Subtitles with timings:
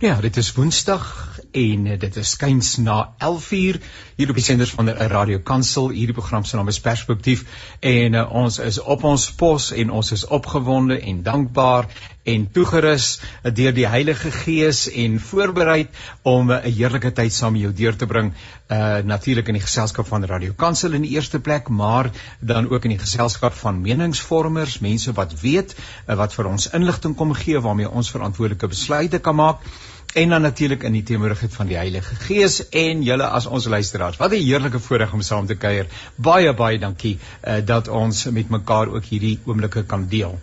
[0.00, 3.80] Ja, dit is Woensdag en eh, dit is skuins na 11uur
[4.16, 5.88] hier op die senders van die Radio Kansel.
[5.88, 7.44] Hierdie program se naam is Perspektief
[7.80, 11.88] en uh, ons is op ons pos en ons is opgewonde en dankbaar
[12.28, 15.88] en toegerus uh, deur die Heilige Gees en voorberei
[16.22, 18.32] om 'n uh, heerlike tyd saam met jou deur te bring.
[18.68, 22.10] Uh natuurlik in die geselskap van Radio Kansel in die eerste plek, maar
[22.40, 27.16] dan ook in die geselskap van meningsvormers, mense wat weet uh, wat vir ons inligting
[27.16, 29.64] kom gee waarmee ons verantwoordelike besluite kan maak
[30.12, 34.16] en dan natuurlik in die teenwoordigheid van die Heilige Gees en julle as ons luisteraars.
[34.16, 35.86] Wat 'n heerlike voorreg om saam te kuier.
[36.16, 40.38] Baie baie dankie uh, dat ons met mekaar ook hierdie oomblikke kan deel.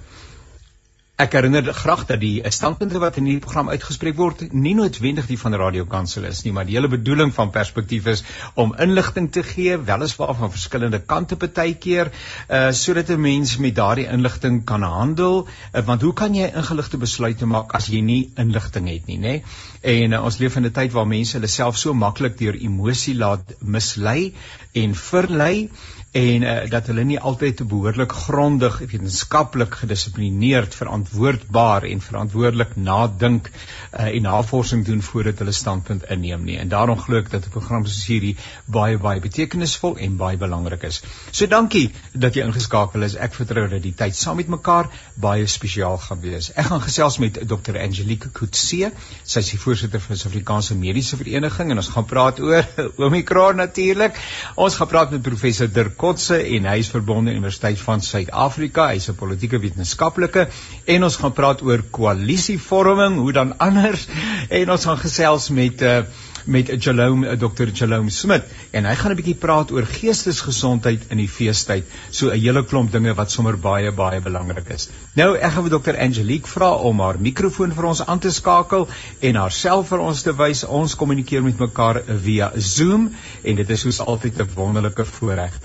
[1.18, 5.38] Ek herinner graag dat die standpunte wat in hierdie program uitgespreek word nie noodwendig die
[5.42, 8.22] van Radio Kansel is nie, maar die hele bedoeling van perspektief is
[8.54, 12.14] om inligting te gee, weliswaar van verskillende kante partykeer,
[12.60, 17.02] uh sodat 'n mens met daardie inligting kan handel, uh, want hoe kan jy ingeligte
[17.02, 19.36] besluite maak as jy nie inligting het nie, nê?
[19.82, 23.16] En uh, ons leef in 'n tyd waar mense hulle self so maklik deur emosie
[23.18, 24.36] laat mislei
[24.74, 25.70] en verlei
[26.12, 33.50] en uh, dat hulle nie altyd te behoorlik grondig wetenskaplik gedissiplineerd verantwoordbaar en verantwoordelik nadink
[33.52, 37.52] uh, en navorsing doen voordat hulle standpunt inneem nie en daarom glo ek dat 'n
[37.52, 41.02] program soos hierdie baie baie betekenisvol en baie belangrik is.
[41.32, 43.16] So dankie dat jy ingeskakel is.
[43.16, 46.52] Ek vertrou dat die tyd saam met mekaar baie spesiaal gaan wees.
[46.56, 47.78] Ek gaan gesels met Dr.
[47.78, 48.92] Angelique Kutse.
[49.24, 52.64] Sy is die voorsitter van die Suid-Afrikaanse Mediese Vereniging en ons gaan praat oor
[53.08, 54.16] Omicron natuurlik.
[54.56, 58.88] Ons gaan praat met professor Dirk Kotse en hy is verbonde Universiteit van Suid-Afrika.
[58.94, 60.48] Hy's 'n politieke wetenskaplike
[60.86, 64.08] en ons gaan praat oor koalisievorming, hoe dan anders
[64.50, 66.02] en ons gaan gesels met uh,
[66.48, 67.72] met Jalome Dr.
[67.74, 71.84] Jalome Smit en hy gaan 'n bietjie praat oor geestesgesondheid in die feestyd.
[72.12, 74.90] So 'n hele klomp dinge wat sommer baie baie belangrik is.
[75.16, 76.00] Nou ek gaan vir Dr.
[76.00, 78.88] Angelique vra om haar mikrofoon vir ons aan te skakel
[79.20, 80.64] en haarself vir ons te wys.
[80.64, 83.12] Ons kommunikeer met mekaar via Zoom
[83.44, 85.60] en dit is soos altyd 'n wonderlike voorreg.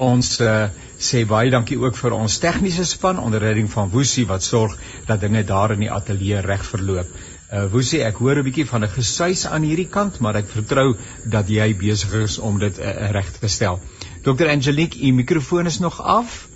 [0.00, 4.42] Ons uh, sê baie dankie ook vir ons tegniese span onder leiding van Woesie wat
[4.46, 4.78] sorg
[5.08, 7.10] dat dinge daar in die ateljee reg verloop.
[7.50, 10.96] Uh Woesie, ek hoor 'n bietjie van 'n gesuis aan hierdie kant, maar ek vertrou
[11.26, 13.80] dat jy besig is om dit uh, reg te stel.
[14.22, 16.48] Dr Angelique, u mikrofoon is nog af.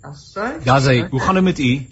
[0.00, 0.52] Assai.
[0.64, 1.86] Ja, sê, hoe gaan dit met u?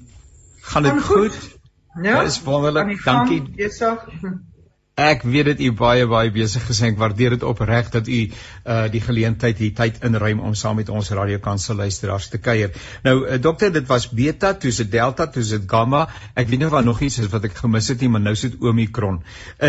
[0.61, 1.35] Gaan dit goed?
[1.35, 1.57] goed?
[2.03, 2.21] Ja.
[2.21, 3.05] Dit is wonderlik.
[3.05, 3.43] Dankie.
[3.43, 4.09] Besig.
[4.97, 8.77] Ek weet dit u baie baie besig gesê ek waardeer dit opreg dat u uh
[8.95, 12.73] die geleentheid hier tyd inruim om saam met ons Radio Kansel luisteraars te kuier.
[13.05, 16.07] Nou uh, dokter dit was beta, toe se delta, toe se gamma.
[16.33, 18.35] Ek weet nie of daar nog iets is wat ek gemis het nie, maar nou
[18.41, 19.21] sit omikron.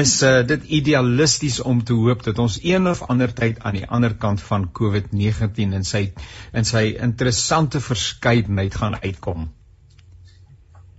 [0.01, 3.85] Is uh dit idealisties om te hoop dat ons een of ander tyd aan die
[3.99, 6.05] ander kant van COVID-19 in sy
[6.55, 9.49] in sy interessante verskeidenheid gaan uitkom?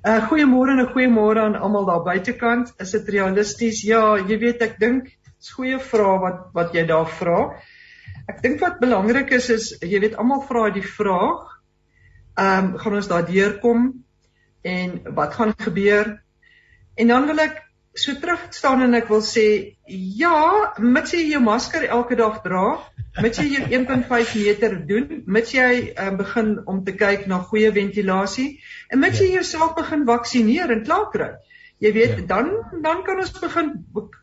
[0.08, 2.72] Uh goeiemôre en 'n goeiemôre aan almal daar buitekant.
[2.80, 3.82] Is dit realisties?
[3.84, 7.40] Ja, jy weet ek dink dis goeie vrae wat wat jy daar vra.
[8.32, 11.42] Ek dink wat belangrik is is jy weet almal vra die vraag.
[12.38, 13.84] Ehm um, gaan ons daardeur kom
[14.64, 16.14] en wat gaan gebeur?
[16.96, 17.60] En dan wil ek
[17.92, 19.76] so terug staan en ek wil sê
[20.22, 22.78] ja, mits jy jou masker elke dag dra,
[23.22, 27.70] mits jy jou 1.5 meter doen, mits jy um, begin om te kyk na goeie
[27.74, 28.48] ventilasie
[28.88, 29.26] en mits ja.
[29.26, 31.30] jy jouself begin vaksinereer en klaar kry.
[31.78, 32.26] Jy weet, ja.
[32.30, 32.50] dan
[32.82, 33.74] dan kan ons begin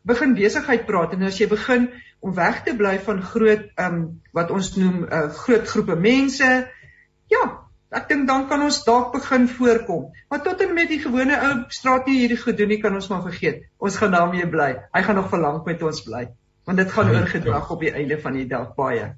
[0.04, 1.90] begin besigheid praat en as jy begin
[2.26, 4.02] om weg te bly van groot ehm um,
[4.36, 6.50] wat ons noem uh, groot groepe mense,
[7.32, 7.44] ja,
[7.96, 10.10] ek dink dan kan ons dalk begin voorkom.
[10.30, 13.24] Maar tot en met die gewone ou straat nie hierdie gedoen nie kan ons maar
[13.28, 13.64] vergeet.
[13.80, 14.74] Ons gaan daarmee bly.
[14.96, 16.26] Hy gaan nog vir lank met ons bly.
[16.66, 19.14] Want dit gaan oorgedrag op die einde van die dag baie.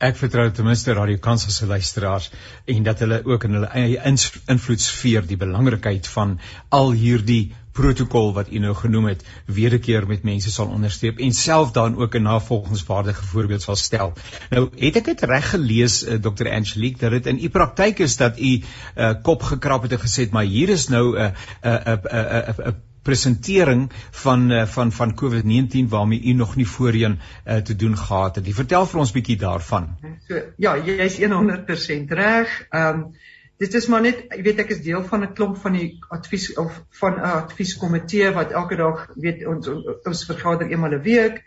[0.00, 2.30] Ek vertrou ten minste Radio Kansas se luisteraars
[2.72, 4.00] en dat hulle ook in hulle eie
[4.48, 10.06] invloedsfeer die belangrikheid van al hierdie protokol wat u nou genoem het weer 'n keer
[10.06, 14.12] met mense sal onderstreep en self dan ook 'n navolgingswaardige voorbeeld sal stel.
[14.50, 18.16] Nou het ek dit reg gelees uh, Dr Angelique dat dit in u praktyk is
[18.16, 18.62] dat u
[18.96, 23.90] uh, kop gekrap het en gesê maar hier is nou 'n 'n 'n 'n presentering
[24.10, 28.46] van uh, van van COVID-19 waarmee u nog nie voorheen uh, te doen gehad het.
[28.46, 29.88] Jy vertel vir ons bietjie daarvan.
[30.28, 32.56] So ja, jy is 100% reg.
[32.70, 33.04] Ehm um,
[33.60, 36.46] dit is maar net jy weet ek is deel van 'n klomp van die advies
[36.56, 39.68] of van 'n advieskomitee wat elke dag weet ons
[40.04, 41.44] ons vergader eenmal 'n week.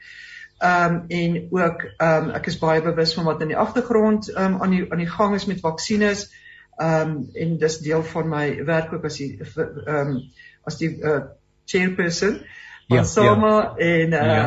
[0.57, 4.30] Ehm um, en ook ehm um, ek is baie bewus van wat in die agtergrond
[4.30, 6.31] ehm um, aan die aan die gang is met vaksines.
[6.78, 10.22] Ehm um, en dis deel van my werk ook as die ehm um,
[10.63, 11.22] as die uh,
[11.65, 12.39] chairperson
[12.88, 13.74] van ja, SAMA ja.
[13.77, 14.45] en uh ja.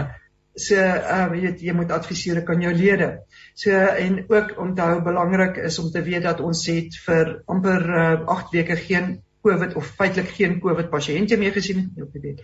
[0.54, 3.10] so uh jy weet jy moet adviseer kan jou lede.
[3.54, 8.26] So en ook onthou belangrik is om te weet dat ons het vir amper uh
[8.38, 12.42] 8 weke geen COVID of feitelik geen COVID pasiënte meer gesien op die week.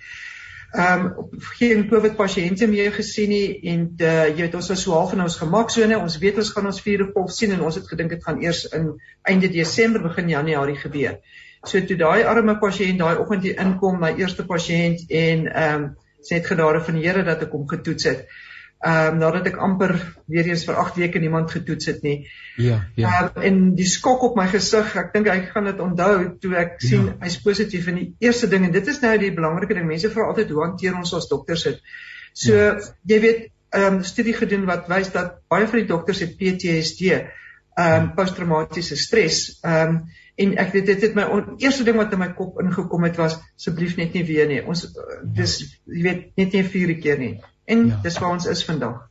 [0.72, 1.28] ehm um,
[1.58, 5.20] geen COVID pasiënte meer gesien nie en uh, jy weet ons was so half in
[5.20, 5.98] ons gemaksone.
[6.00, 8.62] Ons weet ons gaan ons vierde golf sien en ons het gedink dit gaan eers
[8.78, 8.86] in
[9.28, 11.18] einde Desember begin Januarie gebeur.
[11.68, 15.90] So toe daai arme pasiënt daai oggend hier inkom, my eerste pasiënt en ehm um,
[16.22, 18.26] sê het genade van die Here dat ek hom getoets het.
[18.82, 19.92] Ehm um, nadat ek amper
[20.26, 22.16] weer eens vir 8 weke niemand getoets het nie.
[22.58, 23.12] Ja, ja.
[23.28, 26.74] Um, en die skok op my gesig, ek dink hy gaan dit onthou toe ek
[26.80, 26.88] ja.
[26.88, 29.86] sien hy's positief en die eerste ding en dit is nou die belangrike ding.
[29.86, 31.78] Mense vra altyd hoe hanteer ons as dokters dit.
[32.34, 32.74] So ja.
[33.14, 37.22] jy weet, ehm um, studie gedoen wat wys dat baie van die dokters het PTSD,
[37.78, 39.44] ehm um, posttraumatiese stres.
[39.62, 40.02] Ehm um,
[40.40, 43.18] en ek weet dit het my on, eerste ding wat in my kop ingekom het
[43.20, 44.60] was asseblief net nie weer nie.
[44.64, 44.86] Ons
[45.22, 47.34] dis jy weet net nie vier keer nie.
[47.68, 48.00] En ja.
[48.04, 49.02] dis waar ons is vandag.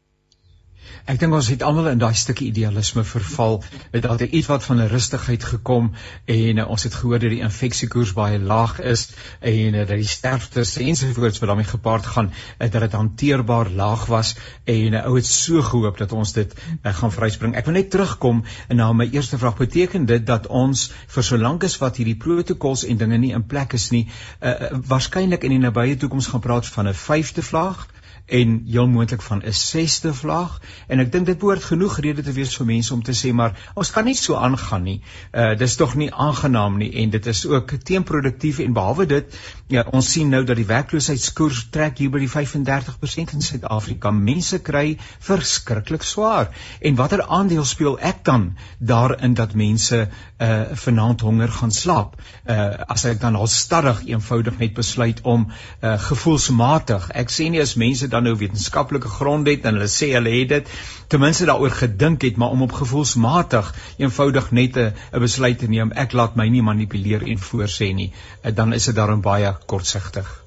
[1.10, 3.60] Ek dink ons het almal in daai stukkie idealisme verval.
[3.94, 5.92] Het altyd iets wat van 'n rustigheid gekom
[6.26, 10.08] en uh, ons het gehoor dat die infeksiekoers baie laag is en uh, dat die
[10.08, 15.16] sterftes ensovoorts wat daarmee gepaard gaan, uh, dat dit hanteerbaar laag was en uh, ou
[15.16, 17.56] het so gehoop dat ons dit uh, gaan vryspring.
[17.56, 21.78] Ek wil net terugkom na my eerste vraag beteken dit dat ons vir solank as
[21.78, 24.08] wat hierdie protokols en dinge nie in plek is nie,
[24.40, 24.54] uh,
[24.88, 27.88] waarskynlik in die nabye toekoms gaan praat van 'n vyfde vlaag
[28.32, 32.32] en heel moontlik van 'n sesde vlaag en ek dink dit behoort genoeg rede te
[32.32, 35.02] wees vir mense om te sê maar ons kan nie so aangaan nie.
[35.34, 39.84] Uh dis tog nie aangenaam nie en dit is ook teenproduktief en behalwe dit ja
[39.92, 44.12] ons sien nou dat die werkloosheidskoers trek hier by die 35% in Suid-Afrika.
[44.12, 46.50] Mense kry verskriklik swaar.
[46.80, 50.08] En watter aandeel speel ek dan daarin dat mense
[50.40, 52.16] uh vanaand honger gaan slaap?
[52.48, 55.48] Uh as ek dan al stadig eenvoudig net besluit om
[55.82, 57.10] uh gevoelsmatig.
[57.12, 60.50] Ek sê nie as mense dan nou wetenskaplike grond het en hulle sê hulle het
[60.50, 60.70] dit.
[61.12, 65.92] Ten minste daaroor gedink het maar om op gevoelsmatig eenvoudig net 'n besluit te neem
[65.92, 68.12] ek laat my nie manipuleer en voorsê nie
[68.44, 70.44] eh, dan is dit daarom baie kortsigtig.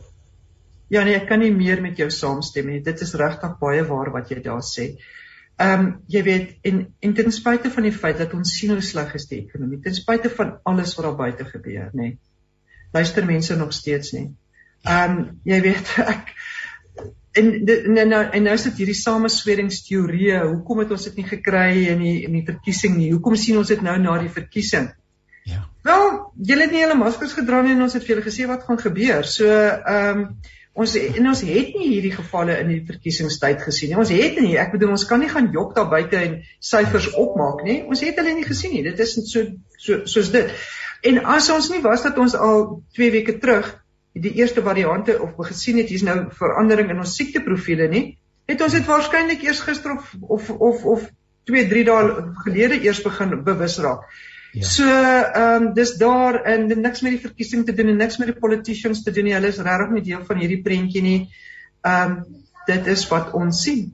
[0.88, 2.80] Ja nee ek kan nie meer met jou saamstem nie.
[2.80, 4.96] Dit is regtig baie waar wat jy daar sê.
[5.56, 8.80] Ehm um, jy weet en en ten spyte van die feit dat ons sien hoe
[8.82, 12.16] sleg is die ekonomie ten spyte van alles wat daar buite gebeur nê
[12.92, 14.34] luister mense nog steeds nie
[14.84, 16.34] Ehm um, jy weet ek
[17.34, 20.40] en en nou en nou is dit hierdie samesweringsteorieë.
[20.46, 23.10] Hoekom het ons dit nie gekry in die in die verkiesing nie?
[23.14, 24.92] Hoekom sien ons dit nou na die verkiesing?
[25.44, 25.64] Ja.
[25.84, 26.04] Wel,
[26.48, 28.80] julle het nie hulle maskers gedra nie en ons het vir julle gesê wat gaan
[28.80, 29.26] gebeur.
[29.28, 30.28] So, ehm um,
[30.74, 33.98] ons en ons het nie hierdie gevalle in die verkiesingstyd gesien nie.
[34.02, 34.56] Ons het nie.
[34.58, 37.82] Ek bedoel ons kan nie gaan jok daar buite en syfers opmaak nie.
[37.86, 38.82] Ons het hulle nie gesien nie.
[38.86, 39.44] Dit is so
[39.78, 40.50] so soos dit.
[41.06, 42.66] En as ons nie was dat ons al
[42.98, 43.70] 2 weke terug
[44.14, 48.04] die eerste variante of gesien het hier's nou verandering in ons siekteprofiele nie,
[48.46, 51.08] het ons dit waarskynlik eers gister of of of of
[51.50, 52.12] 2, 3 dae
[52.44, 54.06] gelede eers begin bewus raak.
[54.54, 54.62] Ja.
[54.70, 58.30] So ehm um, dis daar en niks met die verkiesing te doen en niks met
[58.30, 59.34] die politicians te doen nie.
[59.34, 61.20] Hulle is regtig nie deel van hierdie prentjie nie.
[61.82, 63.90] Ehm um, dit is wat ons sien.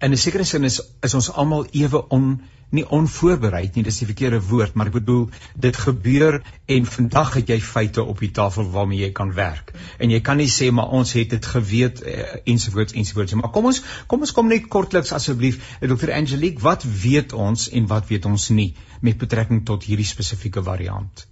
[0.00, 2.40] In 'n sekere sin is is ons almal ewe on
[2.74, 5.22] nie onvoorbereid nie, dis die verkeerde woord, maar ek bedoel
[5.56, 6.40] dit gebeur
[6.76, 9.72] en vandag het jy feite op die tafel waarmee jy kan werk.
[9.98, 13.38] En jy kan nie sê maar ons het dit geweet eh, ensovoorts ensovoorts.
[13.40, 13.80] Maar kom ons
[14.10, 16.12] kom ons kom net kortliks asseblief, eh, Dr.
[16.12, 21.24] Angelique, wat weet ons en wat weet ons nie met betrekking tot hierdie spesifieke variant?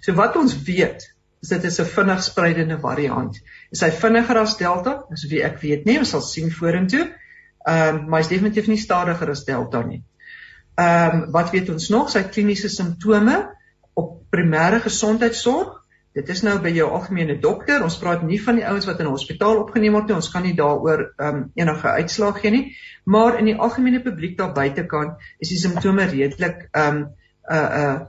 [0.00, 1.04] So wat ons weet
[1.42, 3.36] is dit is 'n vinnig spreidende variant.
[3.70, 5.04] Is hy vinniger as Delta?
[5.10, 7.12] Dis wie ek weet nie, ons sal sien vorentoe.
[7.66, 10.02] Ehm um, maar is definitief nie stadiger as Delta nie.
[10.76, 12.10] Ehm um, wat weet ons nog?
[12.12, 13.36] Sy kliniese simptome
[13.96, 15.72] op primêre gesondheidsorg.
[16.16, 17.82] Dit is nou by jou algemene dokter.
[17.84, 20.16] Ons praat nie van die ouens wat in 'n hospitaal opgeneem word nie.
[20.16, 22.76] Ons kan nie daaroor ehm um, enige uitslag gee nie.
[23.04, 27.08] Maar in die algemene publiek daar buitekant is die simptome redelik ehm um,
[27.50, 28.00] uh uh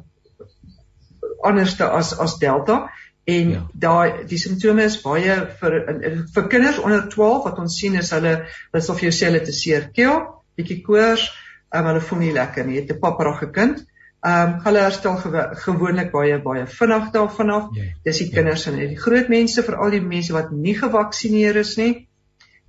[1.44, 2.90] anderste as as delta
[3.28, 3.62] en ja.
[3.74, 5.74] daai die simptome is baie vir
[6.36, 8.38] vir kinders onder 12 wat ons sien is hulle
[8.74, 10.22] wat sal vir jou sê hulle te seer keel,
[10.56, 11.26] bietjie koors,
[11.72, 13.86] um, hulle voel nie lekker nie, het 'n papperige kind.
[14.26, 17.68] Ehm um, hulle herstel gew gewoonlik baie baie vinnig daarvan af.
[17.72, 17.86] Yeah.
[17.86, 18.34] Ja, Dis die ja.
[18.34, 18.80] kinders yeah.
[18.80, 22.08] en die groot mense, veral die mense wat nie gevaksinereer is nie.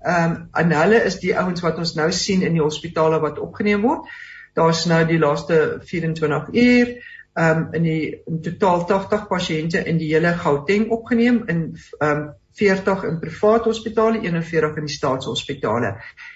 [0.04, 3.38] Ehm um, en hulle is die ouens wat ons nou sien in die hospitale wat
[3.38, 4.06] opgeneem word.
[4.54, 6.92] Daar's nou die laaste 24 uur
[7.38, 12.10] ehm um, in die in totaal 80 pasiënte in die hele Gauteng opgeneem in ehm
[12.10, 12.28] um,
[12.58, 15.92] 40 in private hospitale, 41 in die staatshospitale.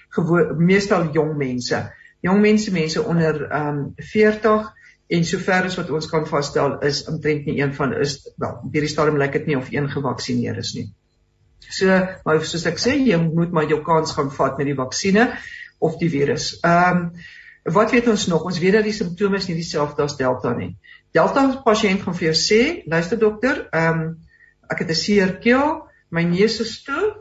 [0.09, 1.81] Gewoon meestal jong mense
[2.23, 4.71] jong mense mense onder ehm um, 40
[5.13, 8.73] en sover as wat ons kan vasstel is omtrent nie een van is wel op
[8.73, 10.87] hierdie stadium lyk dit nie of een gevaksinereer is nie.
[11.69, 15.51] So maar soos ek sê jy moet maar jou kans gaan vat met die vaksines
[15.83, 16.53] of die virus.
[16.63, 17.07] Ehm um,
[17.63, 18.43] wat weet ons nog?
[18.43, 20.73] Ons weet dat die simptome is nie dieselfde as Delta nie.
[21.15, 22.61] Delta pasiënt gaan vir jou sê,
[22.91, 24.15] luister dokter, ehm um,
[24.71, 27.13] ek het 'n seer keel, my neus is toe.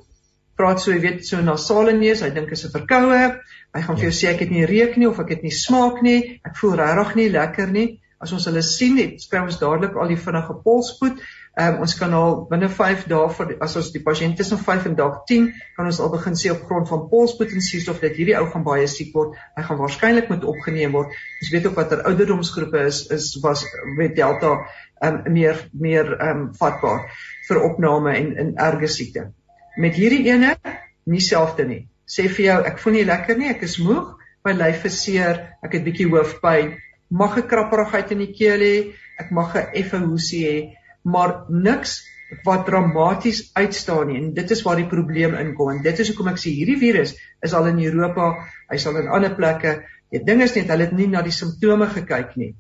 [0.57, 3.39] Praat so, jy weet, so nasale neus, hy dink is 'n verkoue.
[3.73, 4.19] Hy gaan vir jou ja.
[4.21, 6.41] sê ek het nie reuk nie of ek het nie smaak nie.
[6.45, 7.87] Ek voel regtig nie lekker nie.
[8.23, 11.23] As ons hulle sien, het skryf ons dadelik al die vinnige polspoed.
[11.53, 14.87] Ehm um, ons kan al binne 5 dae vir as ons die pasiënt tussen 5
[14.89, 18.17] en dalk 10 kan ons al begin sê op grond van polspoed en suurstof dat
[18.17, 19.35] hierdie ou gaan baie siek word.
[19.59, 21.13] Hy gaan waarskynlik moet opgeneem word.
[21.43, 23.67] Ons weet ook watter ouderdomsgroepe is is was
[23.99, 24.55] met Delta
[25.03, 27.05] ehm um, meer meer ehm um, vatbaar
[27.49, 29.29] vir opname en in erge siekte.
[29.77, 30.57] Met hierdie ene
[31.05, 31.83] nie selfde nie.
[32.13, 35.37] Sê vir jou ek voel nie lekker nie, ek is moeg, my lyf is seer,
[35.65, 36.77] ek het bietjie hoofpyn,
[37.11, 38.77] mag 'n krapperigheid in die keel hê,
[39.19, 40.59] ek mag 'n effe hoesie hê
[41.05, 42.01] maar niks
[42.47, 46.31] wat dramaties uitstaan nie en dit is waar die probleem inkom en dit is hoekom
[46.33, 47.13] ek sê hierdie virus
[47.45, 48.33] is al in Europa,
[48.71, 49.83] hy sal in ander plekke.
[50.13, 52.55] Die ding is net hulle het nie na die simptome gekyk nie.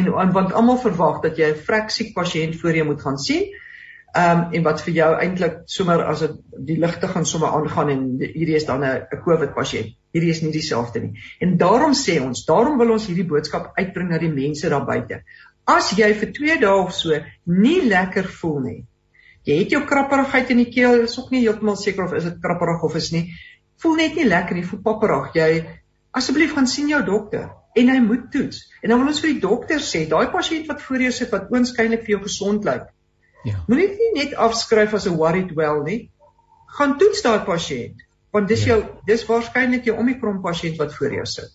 [0.00, 3.44] En want almal verwag dat jy 'n vrek siek pasiënt voor jou moet gaan sien.
[4.16, 6.36] Ehm um, en wat vir jou eintlik sommer as dit
[6.68, 9.90] die ligte gaan sommer aangaan en hierdie is dan 'n 'n COVID pasiënt.
[10.16, 11.20] Hierdie is nie dieselfde nie.
[11.40, 15.20] En daarom sê ons, daarom wil ons hierdie boodskap uitbring na die mense daar buite.
[15.66, 18.84] As jy vir 2 dae of so nie lekker voel nie.
[19.44, 22.40] Jy het jou krapperigheid in die keel, is ook nie heeltemal seker of is dit
[22.42, 23.30] krapperig of is nie.
[23.82, 25.34] Voel net nie lekker nie, voel papperig.
[25.34, 25.66] Jy
[26.12, 28.64] asseblief gaan sien jou dokter en hy moet toets.
[28.82, 31.50] En dan wil ons vir die dokter sê, daai pasiënt wat voor jou sit wat
[31.52, 32.88] oënskynlik vir jou gesond lyk.
[33.46, 33.60] Ja.
[33.70, 36.10] Moenie nie net afskryf as 'n worried well nie.
[36.78, 38.02] Gaan toets daai pasiënt
[38.36, 38.74] want dis ja.
[38.74, 41.52] jou dis waarskynlik jou omikron pasiënt wat voor jou sit.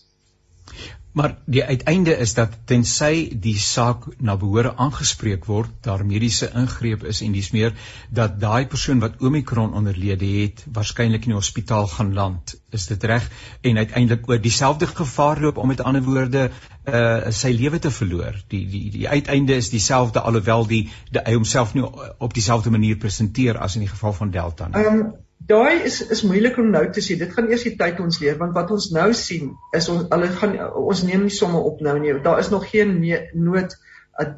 [1.11, 7.03] Maar die uiteinde is dat tensy die saak na behore aangespreek word, daar mediese ingreep
[7.03, 7.73] is en dis meer
[8.09, 12.55] dat daai persoon wat Omicron onderlede het, waarskynlik in die hospitaal gaan land.
[12.71, 13.27] Is dit reg?
[13.61, 16.49] En uiteindelik ook dieselfde gevaar loop om met ander woorde
[16.87, 18.37] uh sy lewe te verloor.
[18.47, 21.83] Die die die uiteinde is dieselfde alhoewel die, die hy homself nie
[22.17, 24.85] op dieselfde manier presenteer as in die geval van Delta nie.
[24.85, 25.03] Um
[25.47, 27.19] daai is is moeilik om nou te sien.
[27.19, 30.27] Dit gaan eers die tyd ons leer want wat ons nou sien is ons hulle
[30.39, 32.13] gaan ons neem nie somme op nou nie.
[32.23, 32.99] Daar is nog geen
[33.33, 33.77] nood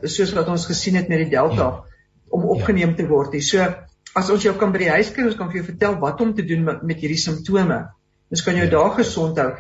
[0.04, 1.72] soos wat ons gesien het met die Delta ja.
[2.34, 3.42] om opgeneem te word nie.
[3.42, 3.66] So
[4.16, 6.34] as ons jou kan by die huis kry, ons kan vir jou vertel wat om
[6.38, 7.80] te doen met, met hierdie simptome.
[8.34, 8.74] Ons kan jou ja.
[8.74, 9.52] daar gesond hou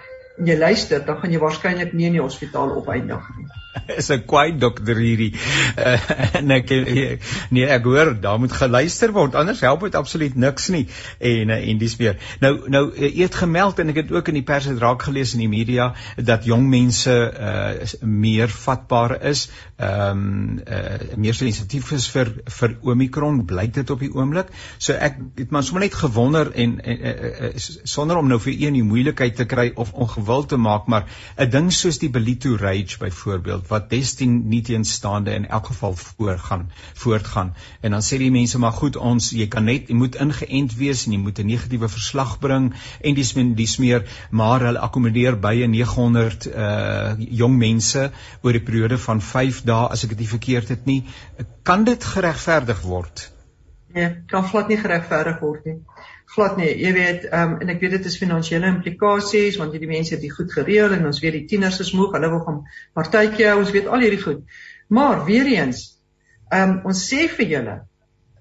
[0.41, 3.45] jy luister, dan gaan jy waarskynlik nie in die hospitaal opeindig nie.
[3.99, 5.33] Is 'n kwai dokter hierdie.
[5.73, 5.97] Uh,
[6.53, 6.69] ek
[7.49, 10.83] nee, ek hoor daar moet geluister word, anders help dit absoluut niks nie.
[11.17, 12.19] En uh, en dis weer.
[12.39, 15.33] Nou nou uh, eet gemeld en ek het ook in die pers het raak gelees
[15.33, 19.47] in die media dat jong mense uh, meer vatbaar is,
[19.81, 24.53] ehm um, uh, meer sensitief is vir vir Omicron, blyk dit op die oomblik.
[24.77, 27.15] So ek het maar sommer net gewonder en, en uh,
[27.49, 30.87] uh, sonder om nou vir een die moeilikheid te kry of ongewoon wil te maak,
[30.87, 31.05] maar
[31.37, 36.71] 'n ding soos die Belito Rage byvoorbeeld wat Destin nie teenstaande in elk geval voorgaan,
[36.93, 37.53] voortgaan.
[37.81, 41.05] En dan sê die mense maar goed, ons jy kan net jy moet ingeënt wees
[41.05, 45.39] en jy moet 'n negatiewe verslag bring en dis men dis meer maar hulle akkommodeer
[45.39, 48.11] baie 900 uh jong mense
[48.41, 51.03] oor 'n periode van 5 dae as ek dit nie verkeerd het nie.
[51.63, 53.31] Kan dit geregverdig word?
[53.93, 55.81] Nee, kan glad nie geregverdig word nie
[56.33, 56.71] glad nie.
[56.81, 60.23] Jy weet, ehm um, en ek weet dit is finansiële implikasies want hierdie mense het
[60.23, 62.61] dit goed gereël en ons weet die tieners is moeg, hulle wil gaan
[62.97, 64.41] partytjie hou, ons weet al hierdie goed.
[64.93, 65.85] Maar weer eens,
[66.49, 67.77] ehm um, ons sê vir julle,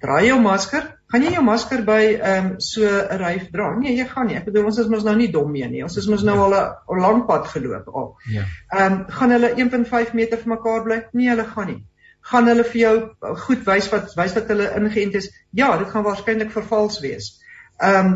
[0.02, 0.88] dra jou masker.
[1.12, 3.68] Gaan jy jou masker by ehm um, so 'n ryf dra?
[3.78, 4.38] Nee, jy gaan nie.
[4.40, 5.84] Ek bedoel ons is mos nou nie dom mee nie.
[5.84, 8.14] Ons is mos nou al 'n lang pad geloop al.
[8.32, 8.46] Ja.
[8.72, 11.02] Ehm um, gaan hulle 1.5 meter van mekaar bly?
[11.12, 11.84] Nee, hulle gaan nie.
[12.22, 12.96] Gaan hulle vir jou
[13.44, 15.30] goed wys wat wys wat hulle ingeënt is?
[15.50, 17.41] Ja, dit gaan waarskynlik vervals wees
[17.82, 18.12] ehm um,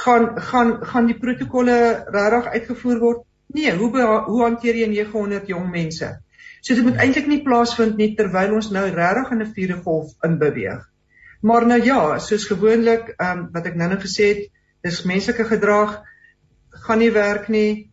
[0.00, 1.76] gaan gaan gaan die protokolle
[2.14, 3.24] regtig uitgevoer word?
[3.46, 3.90] Nee, hoe
[4.26, 6.10] hoe hanteer jy 900 jong mense?
[6.60, 10.14] So dit moet eintlik nie plaasvind nie terwyl ons nou regtig in 'n vierde golf
[10.28, 10.86] inbeweeg.
[11.40, 14.50] Maar nou ja, soos gewoonlik, ehm um, wat ek nou-nou gesê het,
[14.82, 16.00] dis menslike gedrag
[16.86, 17.90] gaan nie werk nie.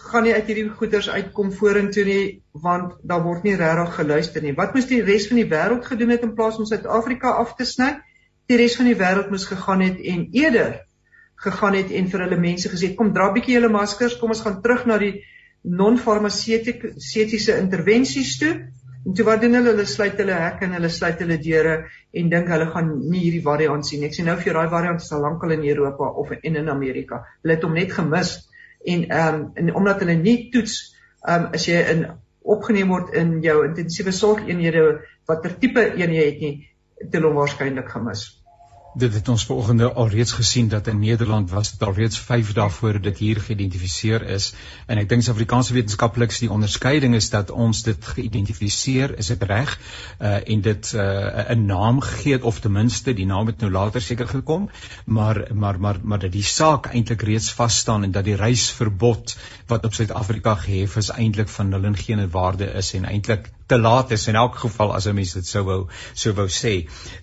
[0.00, 4.54] gaan nie uit hierdie goeders uitkom vorentoe nie want daar word nie regtig geluister nie.
[4.56, 7.66] Wat moes die res van die wêreld gedoen het in plaas om Suid-Afrika af te
[7.68, 7.90] sny?
[8.50, 10.80] Die res van die wêreld moes gegaan het en eerder
[11.40, 14.58] gegaan het en vir hulle mense gesê kom dra bietjie julle maskers kom ons gaan
[14.64, 15.20] terug na die
[15.62, 18.52] non-farmaseutiese intervensies toe.
[19.06, 19.72] En toe wat doen hulle?
[19.72, 21.74] Hulle sluit hulle hekke en hulle sluit hulle deure
[22.16, 25.00] en dink hulle gaan nie hierdie variant sien ek sien nou vir jou daai variant
[25.00, 27.22] is al lankal in Europa of in in Amerika.
[27.44, 28.34] Hulle het hom net gemis
[28.84, 30.80] en ehm um, en omdat hulle nie toets
[31.28, 32.04] ehm um, as jy in
[32.40, 36.54] opgeneem word in jou intensiewe sorg eenhede watter tipe een jy het nie
[37.00, 38.39] het hulle waarskynlik gemis
[38.94, 43.00] Dit het ons volgende alreeds gesien dat in Nederland was dit alreeds 5 dae voor
[43.00, 44.52] dit hier geïdentifiseer is.
[44.86, 49.76] En ek dink Suid-Afrikaanse wetenskaplikes die onderskeiding is dat ons dit geïdentifiseer is dit reg?
[50.18, 53.70] Uh, en dit uh, 'n naam gegee het of ten minste die naam het nou
[53.70, 54.70] later seker gekom
[55.04, 59.36] maar maar maar maar dat die saak eintlik reeds vas staan en dat die reisverbod
[59.66, 63.78] wat op Suid-Afrika gehef is eintlik van nul en geen waarde is en eintlik te
[63.78, 65.80] laat is in elk geval as 'n mens dit sou wou
[66.14, 66.74] sou wou sê.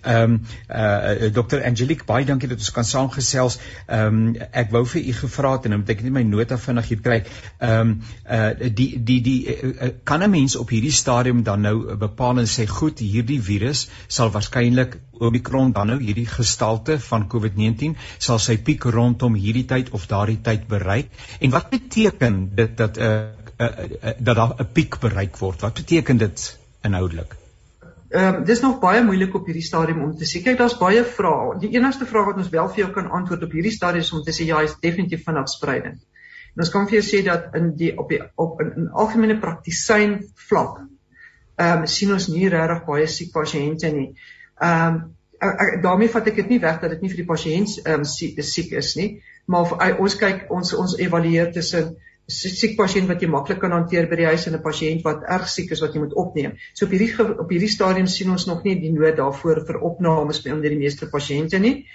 [0.02, 1.62] Ehm um, uh Dr.
[1.70, 3.58] Angelique, baie dankie dat ons kan saamgesels.
[3.86, 6.58] Ehm um, ek wou vir u gevra het en dan moet ek net my nota
[6.58, 7.20] vinnig hier kry.
[7.58, 7.94] Ehm um,
[8.38, 12.50] uh die die die uh, kan 'n mens op hierdie stadium dan nou bepaal en
[12.56, 18.56] sê goed, hierdie virus sal waarskynlik Omicron dan nou hierdie gestalte van COVID-19 sal sy
[18.56, 21.10] piek rondom hierdie tyd of daardie tyd bereik.
[21.40, 25.60] En wat beteken dit dat 'n uh, uh, uh, dat daar 'n piek bereik word.
[25.60, 27.36] Wat beteken dit inhoudelik?
[28.08, 30.40] Ehm um, dis nog baie moeilik op hierdie stadium om te sê.
[30.42, 31.58] Kyk, daar's baie vrae.
[31.60, 34.22] Die enigste vraag wat ons wel vir jou kan antwoord op hierdie stadium is om
[34.24, 36.00] te sê ja, hy's definitief vinnig spreidend.
[36.54, 39.36] En ons kan vir jou sê dat in die op die op in, in algemene
[39.42, 40.16] praktisyn
[40.48, 40.80] vlak
[41.58, 44.08] ehm um, sien ons nie regtig baie siek pasiënte nie.
[44.62, 48.00] Ehm um, daarmee vat ek dit nie weg dat dit nie vir die pasiënt ehm
[48.00, 49.08] um, siek, siek is nie,
[49.46, 51.92] maar vir, ons kyk ons ons evalueer tussen
[52.28, 55.48] siek pasiënt wat jy maklik kan hanteer by die huis en 'n pasiënt wat erg
[55.48, 56.58] siek is wat jy moet opneem.
[56.74, 60.42] So op hierdie op hierdie stadium sien ons nog nie die nood daarvoor vir opnames
[60.44, 61.86] by onder die meeste pasiënte nie.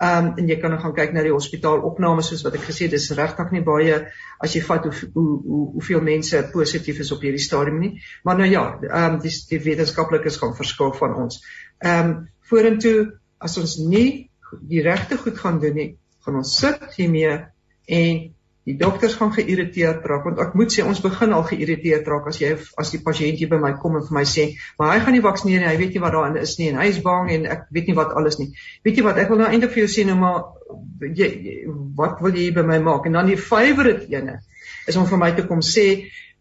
[0.00, 2.88] Ehm um, en jy kan nog gaan kyk na die hospitaalopnames soos wat ek gesê
[2.88, 4.00] het, dis regtig nie baie
[4.40, 8.00] as jy vat hoe hoe hoe hoeveel mense positief is op hierdie stadium nie.
[8.24, 11.42] Maar nou ja, ehm um, die die wetenskaplikes gaan verskil van ons.
[11.78, 14.30] Ehm um, vorentoe as ons nie
[14.68, 15.90] die regte goed gaan doen nie,
[16.24, 17.38] gaan ons sit hiermee
[17.86, 18.32] en
[18.68, 22.38] die dokters gaan geïrriteerd raak want ek moet sê ons begin al geïrriteerd raak as
[22.38, 24.44] jy as die pasiënt hier by my kom en vir my sê
[24.78, 26.86] maar hy gaan nie vaksineer nie hy weet nie wat daarin is nie en hy
[26.92, 28.52] is bang en ek weet nie wat alles nie.
[28.86, 30.38] Weet jy wat ek wil nou eintlik vir jou sê nou maar
[31.02, 31.28] jy,
[31.98, 33.08] wat wil jy by my maak?
[33.10, 34.38] En dan die favorite ene
[34.86, 35.86] is om vir my te kom sê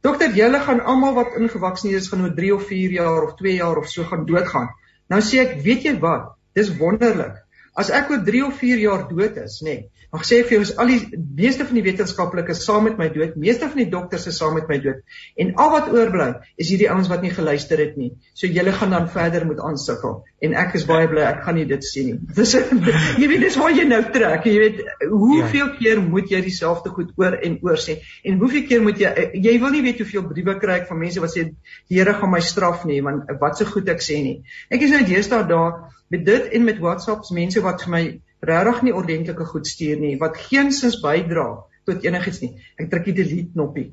[0.05, 3.57] dokter julle gaan almal wat ingevaksinneer is gaan oor 3 of 4 jaar of 2
[3.57, 4.69] jaar of so gaan doodgaan.
[5.09, 6.35] Nou sê ek weet jy wat?
[6.53, 7.41] Dis wonderlik
[7.77, 10.63] as ek oor 3 of 4 jaar dood is nê nee, Mag sê vir jou
[10.65, 14.25] is al die meeste van die wetenskaplikes saam met my dood, meeste van die dokters
[14.27, 14.97] is saam met my dood.
[15.39, 16.25] En al wat oorbly
[16.59, 18.09] is hierdie ouens wat nie geluister het nie.
[18.35, 21.67] So julle gaan dan verder moet aansukkel en ek is baie bly ek gaan nie
[21.69, 22.15] dit sien nie.
[22.37, 24.47] Dis jy weet dis waar jy nou trek.
[24.49, 24.79] Jy weet
[25.11, 25.75] hoeveel ja.
[25.77, 29.53] keer moet jy dieselfde goed oor en oor sê en hoeveel keer moet jy jy
[29.61, 32.41] wil nie weet hoeveel briewe kry ek van mense wat sê die Here gaan my
[32.41, 34.35] straf nie want wat se so goed ek sê nie.
[34.73, 38.03] Ek is nou deesdae daar met dit en met WhatsApps mense wat vir my
[38.51, 41.49] regtig nie ordentlike goed stuur nie wat geensins bydra
[41.85, 42.55] tot enigiets nie.
[42.81, 43.91] Ek druk die delete knoppie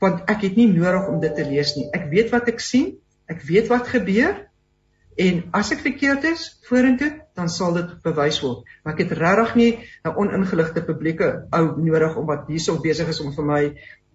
[0.00, 1.90] want ek het nie nodig om dit te lees nie.
[1.92, 2.94] Ek weet wat ek sien,
[3.28, 4.46] ek weet wat gebeur
[5.20, 8.64] en as ek verkeerd is vorentoe dan sal dit bewys word.
[8.84, 9.70] Maar ek het regtig nie
[10.04, 13.62] 'n oningeligte publieke ou nodig om wat hierso besig is om vir my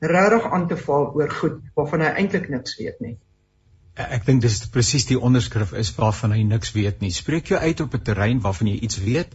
[0.02, 3.18] regtig aan te val oor goed waarvan hy eintlik niks weet nie.
[3.96, 7.12] Ek dink dis presies die onderskrif is waarvan hy niks weet nie.
[7.12, 9.32] Spreek jou uit op 'n terrein waarvan jy iets weet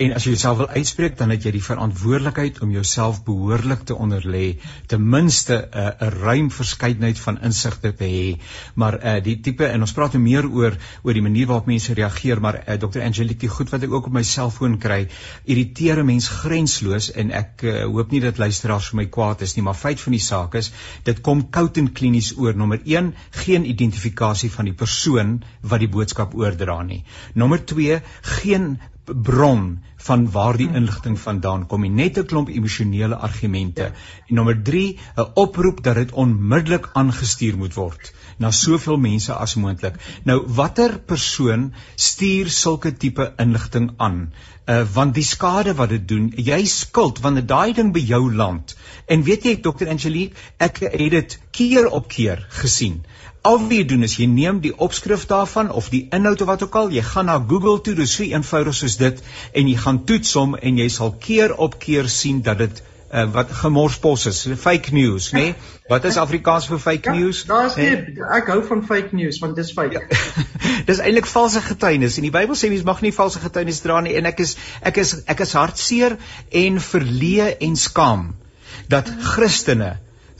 [0.00, 3.92] En as jy jouself wil uitspreek, dan het jy die verantwoordelikheid om jouself behoorlik te
[4.00, 4.54] onderlê,
[4.88, 8.38] ten minste 'n uh, 'n ruim verskeidenheid van insigte te hê.
[8.74, 11.92] Maar uh die tipe en ons praat nou meer oor oor die manier waarop mense
[11.92, 13.02] reageer, maar uh, Dr.
[13.02, 15.08] Angelique, die goed wat ek ook op my selfoon kry,
[15.44, 19.56] irriteer 'n mens grensloos en ek uh, hoop nie dat luisteraars vir my kwaad is
[19.56, 20.72] nie, maar feit van die saak is,
[21.04, 22.54] dit kom koud en klinies oor.
[22.56, 23.12] Nommer 1,
[23.44, 27.04] geen identifikasie van die persoon wat die boodskap oordra nie.
[27.34, 28.00] Nommer 2,
[28.40, 33.92] geen bron van waar die inligting vandaan kom en net 'n klomp emosionele argumente.
[34.28, 39.54] En nommer 3, 'n oproep dat dit onmiddellik aangestuur moet word na soveel mense as
[39.54, 39.98] moontlik.
[40.24, 44.32] Nou watter persoon stuur sulke tipe inligting aan?
[44.66, 48.76] Uh want die skade wat dit doen, jy skuld wanneer daai ding by jou land.
[49.06, 49.88] En weet jy Dr.
[49.88, 53.02] Angelique, ek het dit keer op keer gesien.
[53.42, 56.62] Al wat jy doen is jy neem die opskrif daarvan of die inhoud of wat
[56.66, 59.22] ook al, jy gaan na Google toe, dis so eenvoudig soos dit
[59.56, 63.24] en jy gaan toets hom en jy sal keer op keer sien dat dit uh,
[63.32, 65.40] wat gemorspos is, fake news, né?
[65.40, 65.54] Nee?
[65.88, 67.40] Wat is Afrikaans vir fake ja, news?
[67.48, 70.04] Daar's nie nee, ek hou van fake news want dis fake.
[70.04, 70.44] Ja.
[70.90, 74.18] dis eintlik valse getuienis en die Bybel sê mens mag nie valse getuienis dra nie
[74.20, 76.18] en ek is ek is ek is hartseer
[76.62, 78.28] en verleë en skaam
[78.92, 79.94] dat Christene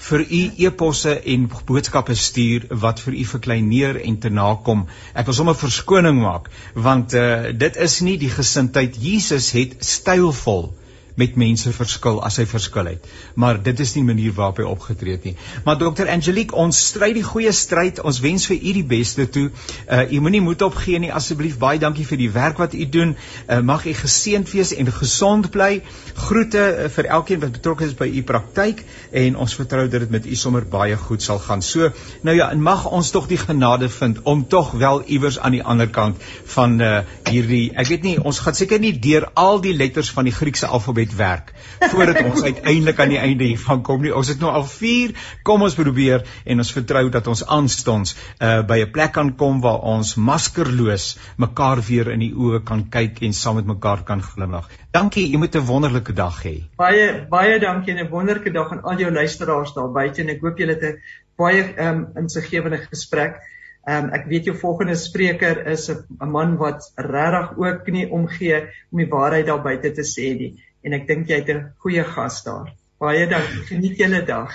[0.08, 4.86] vir u eposse en boodskappe stuur wat vir u verkleineer en te nakom.
[5.14, 10.70] Ek wil sommer verskoning maak want uh, dit is nie die gesindheid Jesus het stylvol
[11.14, 13.06] met mense verskil as hy verskil het.
[13.34, 15.34] Maar dit is nie die manier waarop hy opgetree het nie.
[15.64, 18.00] Maar dokter Angelique, ons stry die goeie stryd.
[18.06, 19.48] Ons wens vir u die beste toe.
[19.86, 21.58] Uh u moenie moed opgee nie asseblief.
[21.60, 23.16] Baie dankie vir die werk wat u doen.
[23.48, 25.82] Uh mag u geseënd wees en gesond bly.
[26.14, 28.84] Groete uh, vir elkeen wat betrokke is by u praktyk
[29.24, 31.62] en ons vertrou dat dit met u sommer baie goed sal gaan.
[31.62, 31.90] So,
[32.26, 35.64] nou ja, en mag ons tog die genade vind om tog wel iewers aan die
[35.64, 36.20] ander kant
[36.54, 40.26] van uh hierdie ek weet nie, ons gaan seker nie deur al die letters van
[40.26, 41.52] die Griekse alfabet net werk
[41.88, 44.12] voordat ons uiteindelik aan die einde hiervan kom nie.
[44.14, 45.14] Ons het nou al 4,
[45.46, 49.60] kom ons probeer en ons vertrou dat ons aanstonds uh by 'n plek kan kom
[49.64, 54.22] waar ons maskerloos mekaar weer in die oë kan kyk en saam met mekaar kan
[54.22, 54.68] glimlag.
[54.92, 56.56] Dankie, jy moet 'n wonderlike dag hê.
[56.76, 60.40] Baie baie dankie en 'n wonderlike dag aan al jou luisteraars daar buite en ek
[60.40, 61.00] hoop julle het 'n
[61.36, 63.40] baie um insiggewende gesprek.
[63.88, 68.98] Um ek weet jou volgende spreker is 'n man wat regtig ook nie omgee om
[68.98, 72.42] die waarheid daar buite te sê nie en ek dink jy het 'n goeie gas
[72.42, 72.72] daar.
[72.98, 73.64] Baie dankie.
[73.68, 74.52] Geniet julle dag.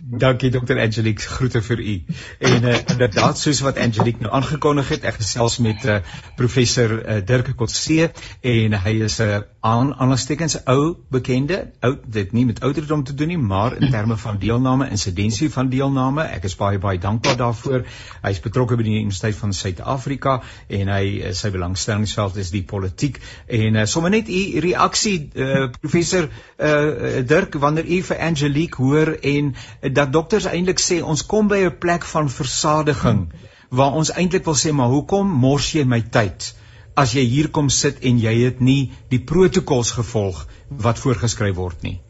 [0.00, 1.94] Dankie dokter Angelique, groete vir u.
[2.38, 6.00] En uh, inderdaad soos wat Angelique nou aangekondig het, ek gesels met uh,
[6.36, 12.32] professor uh, Dirk Kotse en hy is 'n uh, aan aanstekens ou bekende, ou dit
[12.32, 16.22] nie met ouderdom te doen nie, maar in terme van deelname, insidensie van deelname.
[16.22, 17.84] Ek is baie baie dankbaar daarvoor.
[18.22, 23.18] Hy is betrokke by die Universiteit van Suid-Afrika en hy sy belangstellingsveld is die politiek
[23.46, 29.16] en uh, sommer net u reaksie uh, professor uh, Dirk wanneer u vir Angelique hoor
[29.22, 33.28] en dat dokters eintlik sê ons kom by 'n plek van versadiging
[33.70, 36.54] waar ons eintlik wil sê maar hoekom mors jy my tyd
[36.96, 41.82] as jy hier kom sit en jy het nie die protokols gevolg wat voorgeskryf word
[41.82, 42.00] nie.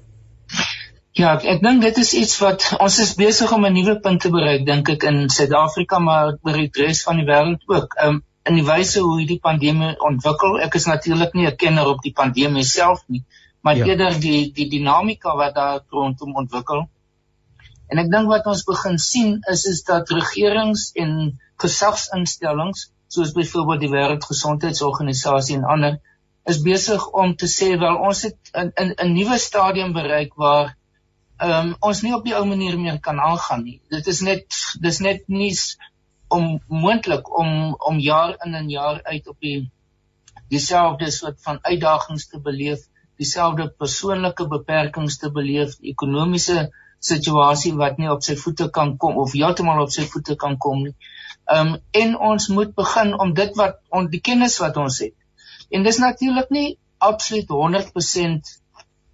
[1.19, 4.21] Ja, ek, ek dink dit is iets wat ons is besig om 'n nuwe punt
[4.23, 7.97] te bereik dink ek in Suid-Afrika maar oor die res van die wêreld ook.
[8.05, 10.61] Um, in die wyse hoe hierdie pandemie ontwikkel.
[10.65, 13.25] Ek is natuurlik nie 'n kenner op die pandemie self nie,
[13.61, 13.85] maar ja.
[13.91, 16.89] eerder die die dinamika wat daar rondom ontwikkel.
[17.89, 21.13] En ek dink wat ons begin sien is is dat regerings en
[21.63, 26.01] gesagsinstellings soos byvoorbeeld die Wêreldgesondheidsorganisasie en ander
[26.53, 28.73] is besig om te sê wel ons het 'n
[29.05, 30.77] 'n nuwe stadium bereik waar
[31.39, 33.81] ehm um, ons nie op die ou manier meer kan aangaan nie.
[33.91, 34.47] Dit is net
[34.87, 35.55] dis net nie
[36.29, 39.71] om moontlik om om jaar in en jaar uit op die
[40.49, 42.81] dieselfde soort van uitdagings te beleef,
[43.17, 49.33] dieselfde persoonlike beperkings te beleef, ekonomiese situasie wat nie op sy voete kan kom of
[49.33, 50.95] heeltemal op sy voete kan kom nie.
[51.49, 55.15] Ehm um, en ons moet begin om dit wat ons die kennis wat ons het.
[55.71, 58.51] En dis natuurlik nie absoluut 100%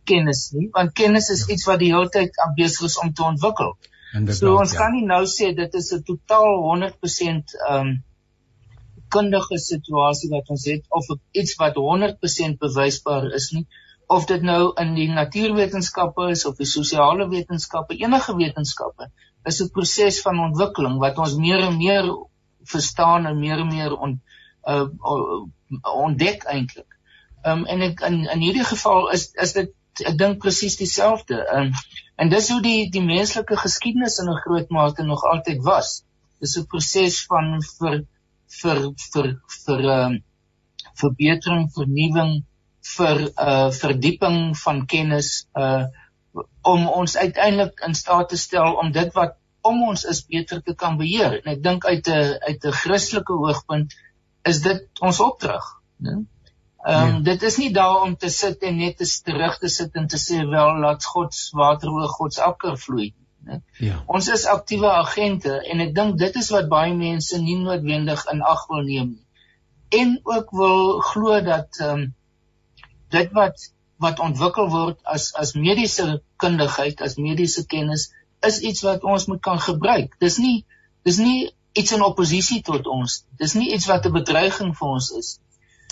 [0.04, 3.76] kennis nie, want kennis is iets wat die hele tyd besig is om te ontwikkel.
[4.14, 4.80] Inderdaad, so ons ja.
[4.80, 7.94] kan nie nou sê dit is 'n totaal 100% ehm um,
[9.14, 13.66] kundige situasie wat ons het of iets wat 100% bewysbaar is nie
[14.06, 19.10] of dit nou in die natuurwetenskappe is of die sosiale wetenskappe, enige wetenskappe,
[19.44, 22.10] is 'n proses van ontwikkeling wat ons meer en meer
[22.64, 24.20] verstaan en meer en meer on,
[24.66, 24.86] uh,
[25.94, 26.90] ontdek eintlik.
[27.44, 29.72] Ehm um, en ek in in hierdie geval is is dit
[30.08, 31.40] ek dink presies dieselfde.
[31.44, 31.72] Ehm um,
[32.16, 36.04] en dis hoe die die menslike geskiedenis in 'n groot mate nog altyd was.
[36.40, 38.04] Dis 'n proses van vir
[38.60, 38.80] vir
[39.12, 39.28] vir
[39.66, 40.22] vir ehm um,
[40.94, 42.44] verbetering, vernuwing,
[42.84, 45.84] vir uh verdieping van kennis uh
[46.66, 50.74] om ons uiteindelik in staat te stel om dit wat om ons is beter te
[50.76, 51.38] kan beheer.
[51.40, 53.94] En ek dink uit 'n uit 'n Christelike hoogpunt
[54.44, 55.66] is dit ons opdrag,
[55.96, 56.24] né?
[56.84, 57.20] Ehm um, ja.
[57.20, 60.18] dit is nie daar om te sit en net te terug te sit en te
[60.20, 63.14] sê wel laat God se water oor God se akker vloei,
[63.46, 63.62] né?
[63.78, 64.02] Ja.
[64.06, 68.42] Ons is aktiewe agente en ek dink dit is wat baie mense nie noodwendig in
[68.42, 69.24] ag wil neem nie.
[70.00, 72.14] En ook wil glo dat ehm um,
[73.14, 73.70] dit wat
[74.02, 78.10] wat ontwikkel word as as mediese kundigheid, as mediese kennis
[78.48, 80.16] is iets wat ons moet kan gebruik.
[80.20, 80.64] Dis nie
[81.06, 83.22] dis nie iets in oppositie tot ons.
[83.40, 85.38] Dis nie iets wat 'n bedreiging vir ons is.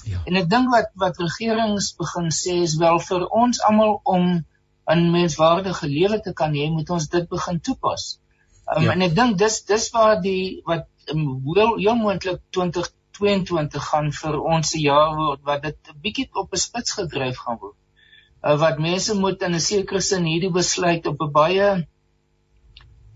[0.04, 0.22] Ja.
[0.26, 4.44] En ek dink wat wat regerings begin sê is wel vir ons almal om
[4.90, 8.18] 'n menswaardige lewe te kan hê, moet ons dit begin toepas.
[8.66, 8.92] Um, ja.
[8.92, 12.40] En ek dink dis dis waar die wat um, heel heel moontlik
[13.18, 17.38] 2022 gaan vir ons se jaar word wat dit 'n bietjie op 'n spits gedryf
[17.44, 17.78] gaan word.
[18.42, 21.68] Uh, wat mense moet in 'n sekere sin hierdie besluit op 'n baie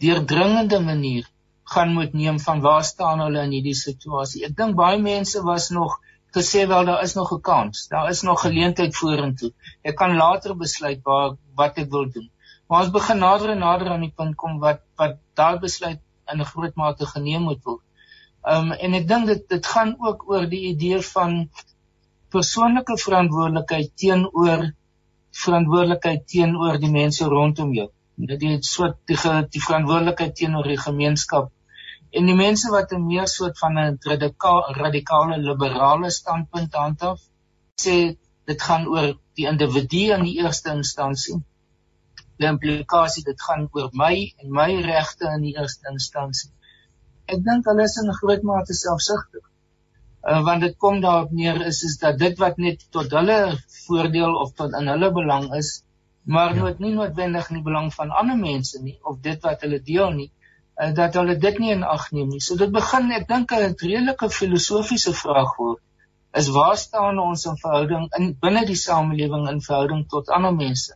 [0.05, 1.25] deurdringende manier
[1.75, 4.45] gaan moet neem van waar staan hulle in hierdie situasie.
[4.47, 5.99] Ek dink baie mense was nog
[6.37, 7.89] gesê wel daar is nog 'n kans.
[7.89, 9.53] Daar is nog geleentheid vorentoe.
[9.83, 12.31] Ek kan later besluit waar wat ek wil doen.
[12.69, 16.01] Maar ons begin nader en nader aan die punt kom wat wat daai besluit
[16.33, 17.86] in 'n groot mate geneem moet word.
[18.55, 21.39] Um en ek dink dit dit gaan ook oor die idee van
[22.35, 24.69] persoonlike verantwoordelikheid teenoor
[25.45, 27.89] verantwoordelikheid teenoor die mense rondom jou.
[28.17, 29.19] Dit is so die,
[29.53, 31.51] die verantwoordelikheid teenoor die gemeenskap
[32.17, 37.21] en die mense wat 'n meer soort van 'n radikale radikale liberale standpunt handhaaf
[37.85, 37.97] sê
[38.51, 41.41] dit gaan oor die individu in die eerste instansie.
[42.39, 46.51] Die implikasie dit gaan oor my en my regte in die eerste instansie.
[47.35, 49.45] Ek dink hulle is in 'n groot mate selfsugtig.
[50.27, 53.39] Uh, want dit kom daarop neer is is dat dit wat net tot hulle
[53.87, 55.71] voordeel of tot in hulle belang is,
[56.37, 56.61] maar ja.
[56.61, 60.11] nooit nie noodwendig in die belang van ander mense nie of dit wat hulle deel
[60.19, 60.29] nie,
[60.83, 62.43] uh, dat hulle dit nie in ag neem nie.
[62.49, 65.83] So dit begin ek dink 'n redelike filosofiese vraag word
[66.43, 70.95] is waar staan ons in verhouding in binne die samelewing in verhouding tot ander mense.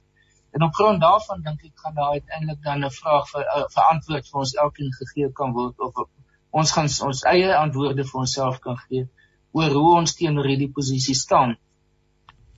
[0.54, 4.28] En op grond daarvan dink ek gaan daar uiteindelik dan 'n vraag vir uh, verantwoord
[4.30, 6.02] vir ons elkeen gegee kan word of
[6.50, 9.08] ons gaan ons eie antwoorde vir onsself kan gee
[9.56, 11.56] oor hoe ons teenoor hierdie posisie staan.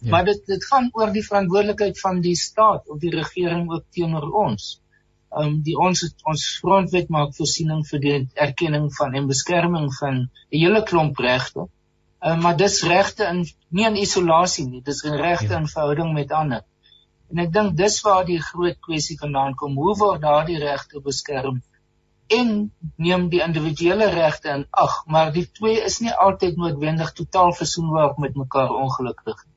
[0.03, 0.11] Ja.
[0.15, 4.29] Maar dit dit gaan oor die verantwoordelikheid van die staat of die regering ook teenoor
[4.45, 4.73] ons.
[5.43, 10.59] Um die ons ons grondwet maak voorsiening vir die erkenning van en beskerming van 'n
[10.59, 11.69] hele klomp regte.
[12.23, 15.59] Uh, maar dis regte in nie in isolasie nie, dis regte ja.
[15.59, 16.63] in verhouding met ander.
[17.33, 19.75] En ek dink dis waar die groot kwessie vandaan kom.
[19.75, 21.63] Hoe word daardie regte beskerm?
[22.27, 27.53] En neem die individuele regte in ag, maar die twee is nie altyd noodwendig totaal
[27.53, 29.55] versoenbaar met mekaar ongelukkig nie.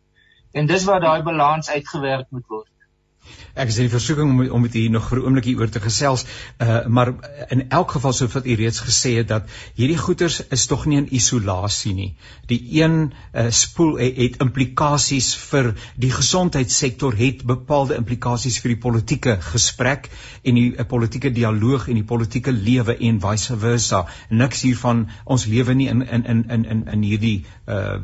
[0.51, 2.69] En dis waar daai balans uitgewerk moet word.
[3.55, 5.79] Ek is in die versoeking om om met u nog vir 'n oomblik hieroor te
[5.79, 6.25] gesels,
[6.59, 7.13] uh maar
[7.49, 10.97] in elk geval so wat u reeds gesê het dat hierdie goeters is tog nie
[10.97, 12.15] in isolasie nie.
[12.47, 18.81] Die een uh spoel het, het implikasies vir die gesondheidssektor, het bepaalde implikasies vir die
[18.87, 20.09] politieke gesprek
[20.43, 24.05] en die uh, politieke dialoog en die politieke lewe en vice versa.
[24.29, 27.97] Niks hiervan ons lewe nie in in in in in hierdie uh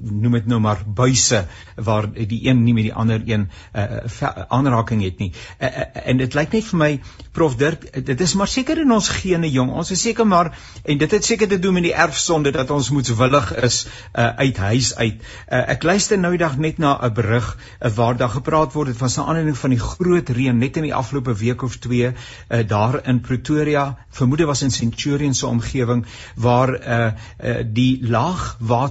[0.00, 1.44] noem dit nou maar buise
[1.76, 5.32] waar die een nie met die ander een uh aanraking het nie.
[5.60, 6.90] Uh, uh, en dit lyk net vir my
[7.34, 9.72] Prof Dirk, dit is maar seker in ons gene jong.
[9.74, 10.52] Ons is seker maar
[10.84, 14.56] en dit het seker te doen met die erfsonde dat ons moetswillig is uh, uit
[14.56, 15.20] huis uit.
[15.48, 18.96] Uh, ek luister nou die dag net na 'n berig uh, waar daar gepraat word
[18.96, 22.62] van 'n aanleiding van die groot reën net in die afgelope week of twee uh,
[22.66, 27.12] daar in Pretoria, vermoede was in Centurion se omgewing waar uh,
[27.44, 28.06] uh, die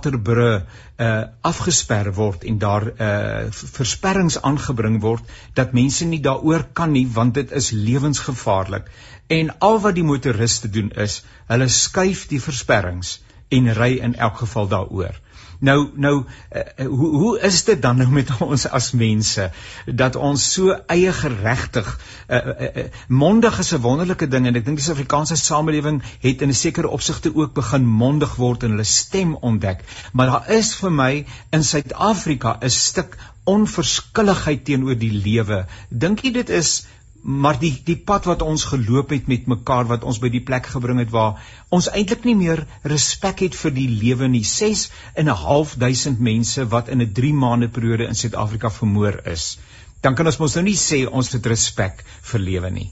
[0.03, 0.63] laagwaterbrug
[0.97, 7.07] uh afgesper word en daar uh versperrings aangebring word dat mense nie daaroor kan nie
[7.07, 8.89] want dit is lewensgevaarlik.
[9.27, 14.37] En al wat die motoriste doen is hulle skuif die versperrings en ry in elk
[14.37, 15.19] geval daaroor
[15.63, 19.49] Nou nou uh, hoe hoe is dit dan nou met ons as mense
[19.85, 24.65] dat ons so eie geregtig uh, uh, uh, mondig is 'n wonderlike ding en ek
[24.65, 28.83] dink die Suid-Afrikaanse samelewing het in 'n sekere opsigte ook begin mondig word en hulle
[28.83, 29.83] stem ontdek.
[30.11, 35.65] Maar daar is vir my in Suid-Afrika 'n stuk onverskilligheid teenoor die lewe.
[35.89, 36.85] Dink jy dit is
[37.23, 40.65] maar die die pad wat ons geloop het met mekaar wat ons by die plek
[40.73, 41.39] gebring het waar
[41.71, 44.43] ons eintlik nie meer respek het vir die lewe nie.
[44.43, 49.21] 6 en 'n half duisend mense wat in 'n 3 maande periode in Suid-Afrika vermoor
[49.25, 49.57] is.
[50.01, 52.91] Dan kan ons mos nou nie sê ons het respek vir lewe nie.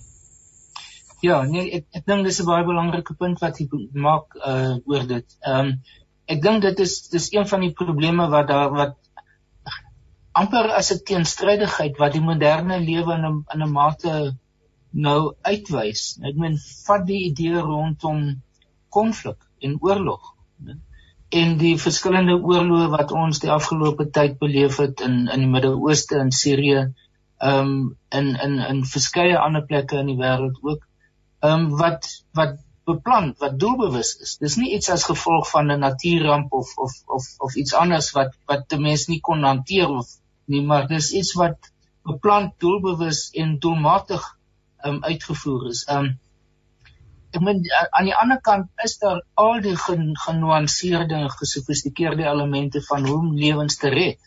[1.21, 5.07] Ja nee ek ek dink dis 'n baie belangrike punt wat jy maak uh oor
[5.07, 5.25] dit.
[5.41, 5.81] Ehm um,
[6.27, 8.95] ek dink dit is dis een van die probleme wat daar wat
[10.39, 14.13] amper as 'n teenstrydigheid wat die moderne lewe in 'n in 'n mate
[15.07, 16.19] nou uitwys.
[16.29, 18.41] Ek meen vat die idee rondom
[18.89, 20.33] konflik en oorlog.
[20.65, 20.77] Ne?
[21.41, 26.19] En die verskillende oorloë wat ons die afgelope tyd beleef het in in die Midde-Ooste
[26.23, 26.81] en Sirië,
[27.41, 30.87] ehm um, in in in verskeie ander plekke in die wêreld ook.
[31.39, 34.37] Ehm um, wat wat beplan, wat doelbewus is.
[34.41, 38.35] Dis nie iets as gevolg van 'n natuurramp of of of of iets anders wat
[38.45, 40.07] wat die mens nie kon hanteer of
[40.51, 41.71] nie, maar dis iets wat
[42.07, 44.25] beplan, doelbewus en doelmatig
[44.85, 45.85] um, uitgevoer is.
[45.89, 46.17] Um
[47.31, 47.61] ek meen
[47.95, 53.37] aan die ander kant is daar al die genuanceerde en gesofistikeerde elemente van hoe om
[53.39, 54.19] lewens te red.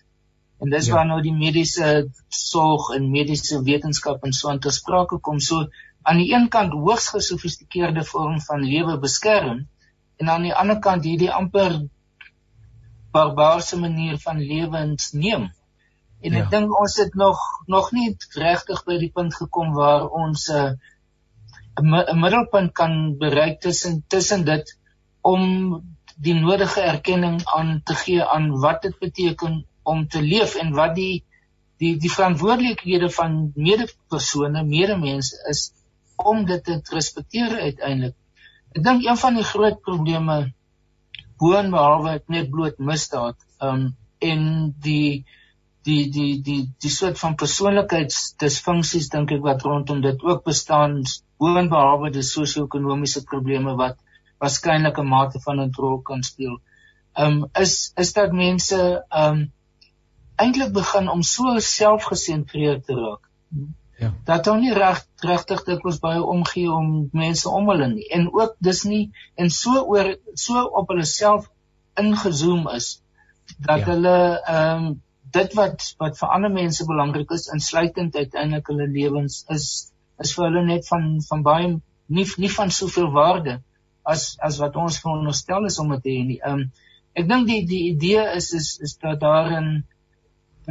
[0.65, 0.95] En dis ja.
[0.95, 1.91] waar nou die mediese
[2.33, 5.41] sorg en mediese wetenskap en so aan te sprake kom.
[5.41, 5.67] So
[6.03, 9.67] aan die een kant hoogs gesofistikeerde vorm van lewe beskerm
[10.17, 11.83] en aan die ander kant hierdie amper
[13.13, 15.51] barbaarse manier van lewens neem.
[16.25, 16.45] En ja.
[16.45, 18.09] ek dink ons het nog nog nie
[18.41, 20.77] regtig by die punt gekom waar ons 'n
[21.93, 24.73] uh, middelpunt kan bereik tussen tussen dit
[25.21, 25.45] om
[26.17, 30.95] die nodige erkenning aan te gee aan wat dit beteken om te leef en wat
[30.95, 31.25] die
[31.83, 35.73] die die verantwoordelikhede van medepersone, medemense is
[36.17, 38.15] om dit te respekteer uiteindelik.
[38.75, 40.37] Ek dink een van die groot probleme
[41.43, 43.89] boonbehalwe net bloot misdaad um
[44.25, 44.45] en
[44.81, 45.25] die
[45.85, 51.03] die die die die soort van persoonlikheidsdisfunksies dink ek wat rondom dit ook bestaan
[51.43, 53.99] boonbehalwe die sosio-ekonomiese probleme wat
[54.41, 56.57] waarskynlik 'n mate van 'n rol kan speel.
[57.25, 58.81] Um is is dat mense
[59.25, 59.53] um
[60.37, 63.31] eintlik begin om so selfgesentreerd te raak.
[63.99, 64.13] Ja.
[64.25, 68.57] Dat hulle nie reg regtig dikwels baie omgee om mense om hulle nie en ook
[68.59, 71.47] dis nie en so oor so op hulle self
[71.95, 73.03] ingezoom is
[73.59, 73.87] dat ja.
[73.93, 75.03] hulle ehm um,
[75.35, 79.67] dit wat wat vir ander mense belangrik is insluitend uiteindelik hulle lewens is
[80.25, 81.71] is vir hulle net van van baie
[82.19, 83.59] nie nie van soveel waarde
[84.15, 86.41] as as wat ons veronderstel is om dit te hê nie.
[86.43, 86.71] Ehm um,
[87.15, 89.69] ek dink die die idee is is is dat daar 'n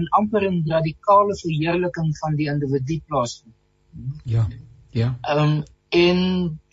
[0.02, 3.56] 'n amper 'n radikale verheerliking van die individu plaasvind.
[4.36, 4.48] Ja.
[4.92, 5.16] Ja.
[5.22, 6.20] Ehm um, en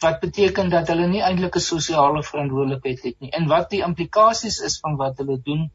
[0.00, 3.30] wat beteken dat hulle nie eintlik 'n sosiale verantwoordelikheid het nie.
[3.30, 5.70] En wat die implikasies is van wat hulle doen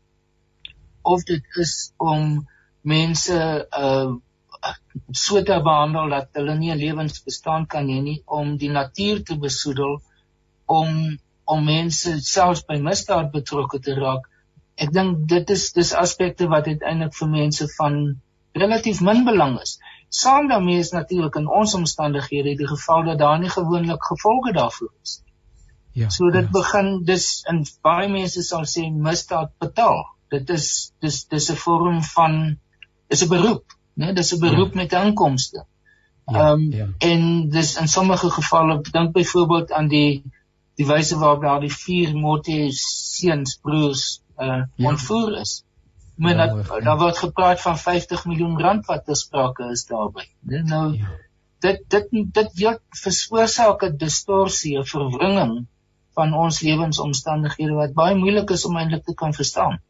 [1.13, 2.45] of dit is om
[2.81, 3.41] mense
[3.85, 4.13] uh
[5.11, 9.35] so te behandel dat hulle nie 'n lewensbestaan kan hê nie om die natuur te
[9.45, 10.01] besoedel
[10.65, 11.17] om
[11.53, 14.23] om mense selfs by misdaad betrokke te raak.
[14.75, 17.99] Ek dink dit is dis aspekte wat uiteindelik vir mense van
[18.63, 19.77] relatief min belang is.
[20.09, 24.93] Saam daarmee is natuurlik in ons omstandighede die geval dat daar nie gewoonlik gevolge daarvoor
[25.03, 25.21] is.
[25.93, 26.09] Ja.
[26.09, 26.51] So dit ja.
[26.51, 30.03] begin dis in baie mense sal sê misdaad betaal
[30.35, 32.57] dit is dis dis 'n vorm van
[33.07, 34.13] is 'n beroep, né?
[34.13, 34.81] Dis 'n beroep ja.
[34.81, 35.65] met inkomste.
[36.25, 36.87] Ja, ehm ja, um, ja.
[36.97, 40.23] en dis in sommige gevalle dink byvoorbeeld aan die
[40.75, 44.87] die wyse waarop daar die vier Motte seuns broers uh ja.
[44.89, 45.63] ontvoer is.
[46.15, 50.27] Maar ja, dat, daar word gepraat van 50 miljoen rand wat ter sprake is daarby.
[50.39, 50.61] Né?
[50.63, 51.07] Nou ja.
[51.59, 55.67] dit dit dit dit veroorsaak 'n distorsie, 'n verwringing
[56.13, 59.81] van ons lewensomstandighede wat baie moeilik is om eintlik te kan verstaan.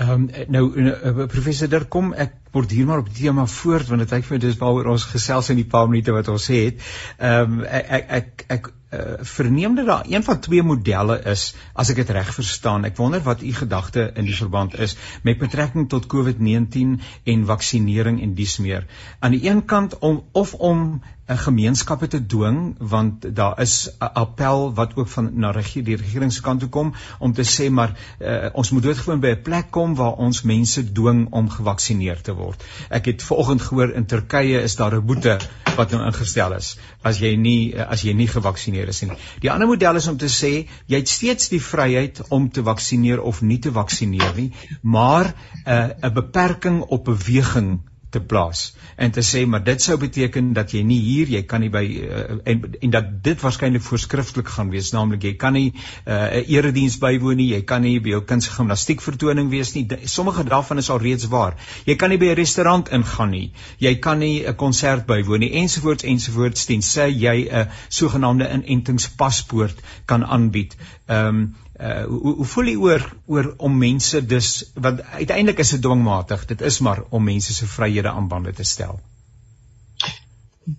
[0.00, 3.90] Ehm um, nou uh, professor daar kom ek word hier maar op die tema voort
[3.90, 6.46] want dit lyk vir my dis waaroor ons gesels in die paar minute wat ons
[6.54, 6.80] het.
[7.18, 9.02] Ehm um, ek ek ek, ek uh,
[9.34, 12.88] verneem dat daar een van twee modelle is as ek dit reg verstaan.
[12.88, 16.96] Ek wonder wat u gedagte in die verband is met betrekking tot COVID-19
[17.34, 18.88] en vaksinering en dies meer.
[19.20, 21.02] Aan die een kant om of om
[21.36, 26.60] gemeenskappe te dwing want daar is 'n appel wat ook van na regie die regeringskant
[26.60, 30.12] toe kom om te sê maar uh, ons moet doodgewoon by 'n plek kom waar
[30.12, 32.64] ons mense dwing om gevaksinereer te word.
[32.90, 35.38] Ek het vanoggend gehoor in Turkye is daar 'n boete
[35.76, 39.12] wat nou ingestel is as jy nie as jy nie gevaksinereer is nie.
[39.40, 43.20] Die ander model is om te sê jy het steeds die vryheid om te vaksineer
[43.20, 45.34] of nie te vaksineer nie, maar
[45.66, 48.60] 'n uh, 'n beperking op beweging te plaas
[48.96, 51.82] en te sê maar dit sou beteken dat jy nie hier jy kan nie by
[51.86, 54.90] uh, en en dat dit waarskynlik voorskrifklik gaan wees.
[54.94, 58.22] Naamlik jy kan nie eh, 'n uh, erediens bywoon nie jy kan nie by jou
[58.32, 59.86] kind se gimnastiek vertoning wees nie.
[60.04, 61.56] Sommige daarvan is al reeds waar.
[61.86, 63.52] Jy kan nie by 'n restaurant ingaan nie.
[63.78, 70.24] Jy kan nie 'n konsert bywoon nie ensovoorts ensovoorts tensy jy 'n sogenaamde inentingspaspoort kan
[70.24, 70.76] aanbied.
[71.06, 75.70] Ehm um, uh hoe, hoe voel jy oor oor om mense dus want uiteindelik is
[75.76, 79.00] dit dwingmatig dit is maar om mense se vryhede aan bande te stel.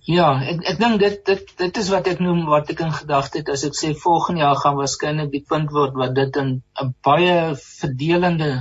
[0.08, 3.42] Ja, ek ek dink dit dit dit is wat ek noem wat ek in gedagte
[3.42, 6.94] het as ek sê volgende jaar gaan waarskynlik die punt word wat dit 'n 'n
[7.08, 8.52] baie verdelende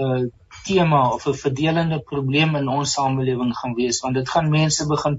[0.00, 0.22] uh
[0.64, 5.18] tema of 'n verdelende probleem in ons samelewing gaan wees want dit gaan mense begin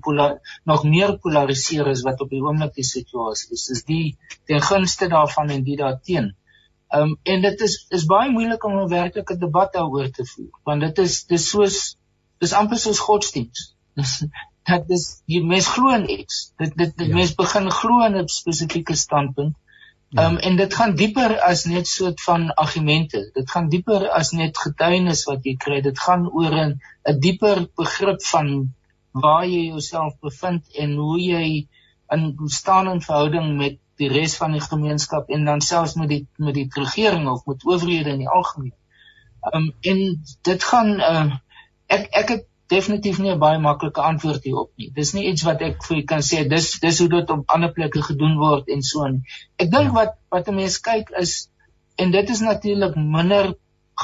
[0.63, 3.65] nog meer polariseer as wat op die oomblik die situasie is.
[3.65, 6.35] Dis die ten gunste daarvan en die daarteen.
[6.89, 10.59] Ehm um, en dit is is baie moeilik om 'n werklike debat daaroor te voer
[10.63, 11.97] want dit is dis soos
[12.39, 13.75] dis amper soos godsdiens.
[13.95, 14.23] Dis
[14.63, 16.53] dat dis die mens glo in iets.
[16.57, 17.15] Dit dit die ja.
[17.15, 19.55] mens begin glo in 'n spesifieke standpunt
[20.11, 20.21] Ja.
[20.21, 23.29] Ehm um, en dit gaan dieper as net soort van argumente.
[23.33, 25.77] Dit gaan dieper as net getuienis wat jy kry.
[25.81, 26.73] Dit gaan oor 'n
[27.07, 28.73] 'n dieper begrip van
[29.11, 31.67] waar jy jouself bevind en hoe jy
[32.09, 36.27] in staan in verhouding met die res van die gemeenskap en dan selfs met die
[36.35, 38.75] met die regering of met owerhede in die algemeen.
[39.41, 41.35] Ehm um, en dit gaan ehm uh,
[41.87, 44.89] ek ek het definitief nie 'n baie maklike antwoord hierop nie.
[44.99, 47.73] Dis nie iets wat ek vir u kan sê dis dis hoe dit op ander
[47.77, 49.17] plekke gedoen word en so aan.
[49.57, 49.95] Ek dink ja.
[49.99, 51.33] wat wat 'n mens kyk is
[51.97, 53.53] en dit is natuurlik minder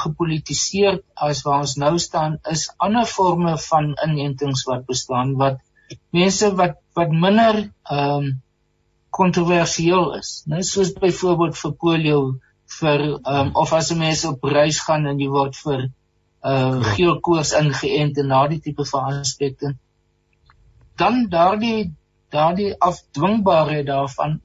[0.02, 5.58] gepolitiseer as waar ons nou staan is ander forme van inentings wat bestaan wat
[6.12, 8.36] mense wat wat minder ehm um,
[9.18, 10.60] kontroversieel is, né?
[10.62, 12.18] Soos byvoorbeeld vir polio
[12.78, 15.88] vir ehm um, of as mense op reis gaan en jy word vir
[16.42, 19.74] uh geelkoors ingeënt en na die tipe van aspekte
[20.96, 21.94] dan daardie
[22.30, 24.40] daardie afdwingbaarheid daarvan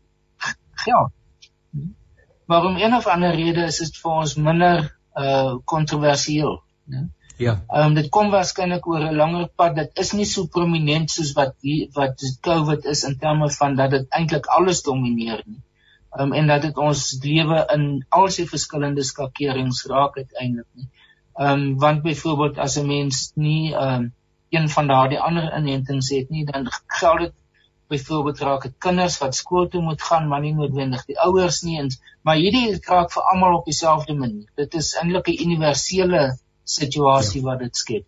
[0.86, 1.12] geld.
[2.46, 4.86] Waarom een of ander rede is dit vir ons minder
[5.16, 6.62] uh kontroversieel.
[6.86, 7.10] né?
[7.38, 7.64] Ja.
[7.68, 9.76] Ehm um, dit kom waarskynlik oor 'n langer pad.
[9.76, 13.92] Dit is nie so prominent soos wat die, wat COVID is in terme van dat
[13.92, 15.62] dit eintlik alles domineer nie.
[16.12, 20.90] Ehm um, en dat dit ons lewe in al sy verskillende skakerings raak uiteindelik nie.
[21.34, 24.14] Ehm um, want byvoorbeeld as 'n mens nie ehm um,
[24.50, 27.34] een van daardie ander inentings het nie, dan geld dit
[27.88, 31.80] byvoorbeeld raak dit kinders wat skool toe moet gaan, maar nie noodwendig die ouers nie
[31.80, 34.50] eens, maar hierdie raak vir almal op dieselfde manier.
[34.56, 37.48] Dit is eintlik 'n universele situasie ja.
[37.48, 38.06] wat dit skep.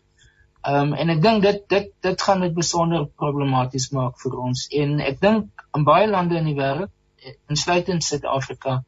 [0.61, 4.67] Ehm um, en ek dink dit dit dit gaan dit besonder problematies maak vir ons
[4.83, 6.91] en ek dink in baie lande in die wêreld
[7.49, 8.83] insluitend Suid-Afrika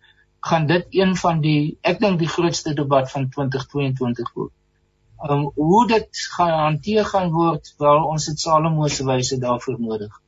[0.49, 4.53] gaan dit een van die ek dink die grootste debat van 2022 word.
[5.29, 10.21] Um, hoe dit gaan hanteer gaan word, wel ons het Salomo se wyse daarvoor nodig.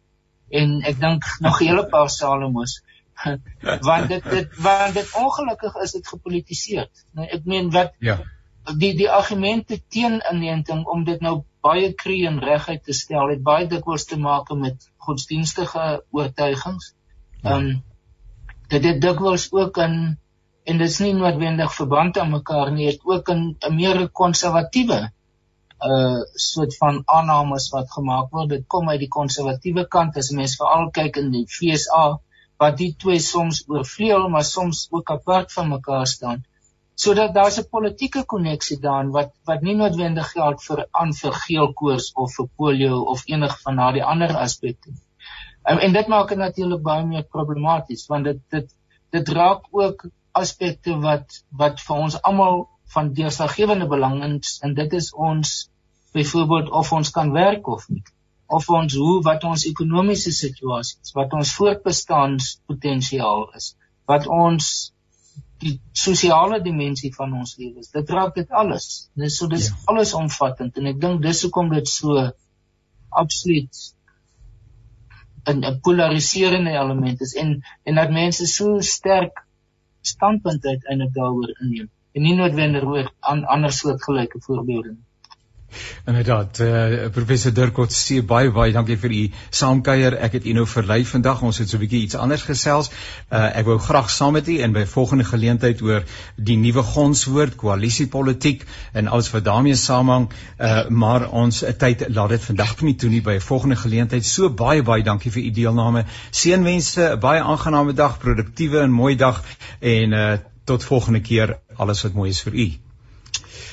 [0.49, 2.79] En ek dink nog 'n hele paar Salomos
[3.89, 6.89] want dit dit want dit ongelukkig is dit gepolitiseer.
[7.13, 8.19] Nou ek meen wat ja
[8.77, 13.43] die die argumente teen inenting om dit nou baie kree en reguit te stel het
[13.43, 16.93] baie dikwels te maak met godsdienstige oortuigings.
[17.43, 17.77] Ehm um,
[18.73, 19.95] dit het dikwels ook in
[20.69, 24.99] en dit is nie noodwendig verband aan mekaar nie, het ook in 'n meer konservatiewe
[25.89, 28.49] uh soort van aannames wat gemaak word.
[28.49, 32.19] Dit kom uit die konservatiewe kant as mense veral kyk in die FSA
[32.59, 36.43] wat die twee soms oorvleuel maar soms ook apart van mekaar staan
[37.03, 42.07] sodat daar's 'n politieke koneksie daarin wat wat nie noodwendig geld vir aan vir geelkoors
[42.23, 44.91] of vir polio of enig van daardie ander aspekte.
[45.63, 48.75] En, en dit maak dit natuurlik baie meer problematies want dit dit
[49.15, 50.05] dit raak ook
[50.41, 55.57] aspekte wat wat vir ons almal van deurslaggewende belang is en dit is ons
[56.13, 58.03] byvoorbeeld of ons kan werk of nie
[58.59, 63.73] of ons hoe wat ons ekonomiese situasie is wat ons voortbestaanspotensiaal is
[64.09, 64.71] wat ons
[65.59, 67.91] die sosiale dimensie van ons lewens.
[67.91, 69.09] Dit raak dit alles.
[69.19, 69.77] Dis so dis ja.
[69.91, 72.29] alles omvattend en ek dink dis hoekom dit so
[73.21, 73.81] absoluut
[75.47, 77.49] 'n 'n polariserende element is en
[77.83, 79.45] en dat mense so sterk
[80.13, 85.05] standpunt uiteindelik daaroor inneem en nie noodwendig oor an, ander soortgelyke voorbeelde nie.
[86.05, 90.17] Inderdaad, uh, professor Dirkot sê baie baie dankie vir u saamkuier.
[90.25, 91.43] Ek het u nou verlei vandag.
[91.45, 92.89] Ons het so 'n bietjie iets anders gesels.
[93.31, 96.03] Uh, ek wou graag saam met u in by volgende geleentheid oor
[96.35, 100.29] die nuwe gonswoord koalisiepolitiek en alles wat daarmee saamhang.
[100.57, 104.25] Uh, maar ons tyd laat dit vandag nie toe nie by 'n volgende geleentheid.
[104.25, 106.05] So baie baie dankie vir u deelname.
[106.31, 109.43] Seënwense, 'n baie aangename dag, produktiewe en mooi dag
[109.79, 111.57] en uh, tot volgende keer.
[111.75, 112.88] Alles wat mooi is vir u.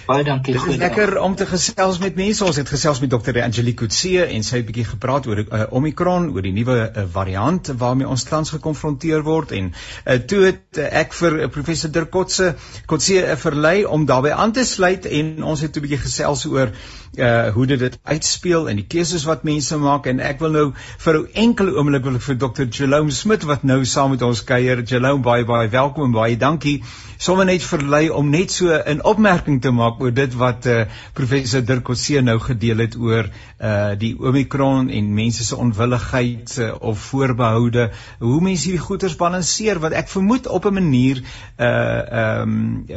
[0.07, 0.53] Baie dankie.
[0.55, 2.45] Dit is lekker om te gesels met mense.
[2.47, 3.41] Ons het gesels met Dr.
[3.43, 7.73] Angelique Kutse en sy het bietjie gepraat oor uh, Omicron, oor die nuwe uh, variant
[7.81, 12.13] waarmee ons tans gekonfronteer word en uh, toe het uh, ek vir uh, professor Dirk
[12.15, 12.53] Kutse
[12.87, 16.71] Kutse uh, verlei om daarbey aan te sluit en ons het 'n bietjie gesels oor
[17.17, 20.65] uh hoe dit dit uitspeel en die keuses wat mense maak en ek wil nou
[21.05, 22.67] vir 'n enkele oomblik wil ek vir Dr.
[22.69, 24.83] Jerome Smit wat nou saam met ons kuier.
[24.83, 26.83] Jerome baie baie welkom en baie dankie.
[27.17, 31.65] Sommige net verlei om net so 'n opmerking te maak oor dit wat uh professor
[31.65, 33.31] Dirk Coetzee nou gedeel het oor
[33.61, 37.91] uh die Omicron en mense se onwilligheid uh, of voorbehoude.
[38.19, 41.23] Hoe mense hierdie goeters balanseer wat ek vermoed op 'n manier
[41.57, 42.97] uh ehm um, uh,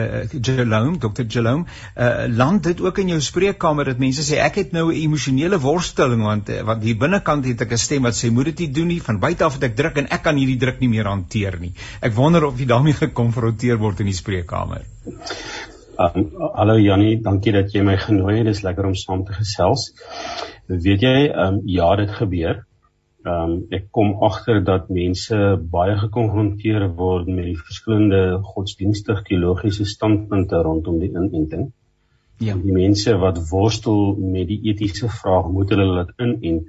[0.00, 1.24] uh Jerome, Dr.
[1.28, 1.64] Jerome,
[1.96, 4.96] uh land dit ook in jou spreek spreekkamer dat mense sê ek het nou 'n
[4.96, 8.58] emosionele worsteling want eh, want hier binnekant het ek 'n stem wat sê moet dit
[8.58, 10.88] nie doen nie van buite af het ek druk en ek kan hierdie druk nie
[10.88, 11.72] meer hanteer nie.
[12.00, 14.82] Ek wonder of jy daarmee gekonfronteer word in die spreekkamer.
[15.96, 18.48] Um, hallo Jannie, dankie dat jy my genooi het.
[18.48, 19.86] Dit is lekker om saam te gesels.
[20.68, 22.58] Weet jy, um, ja, dit gebeur.
[23.26, 25.38] Um, ek kom agter dat mense
[25.72, 31.70] baie gekonfronteer word met die verskillende godsdienstige teologiese standpunte rondom die inenting.
[32.44, 32.58] Ja.
[32.60, 36.68] Die mense wat worstel met die etiese vraag moet hulle laat inent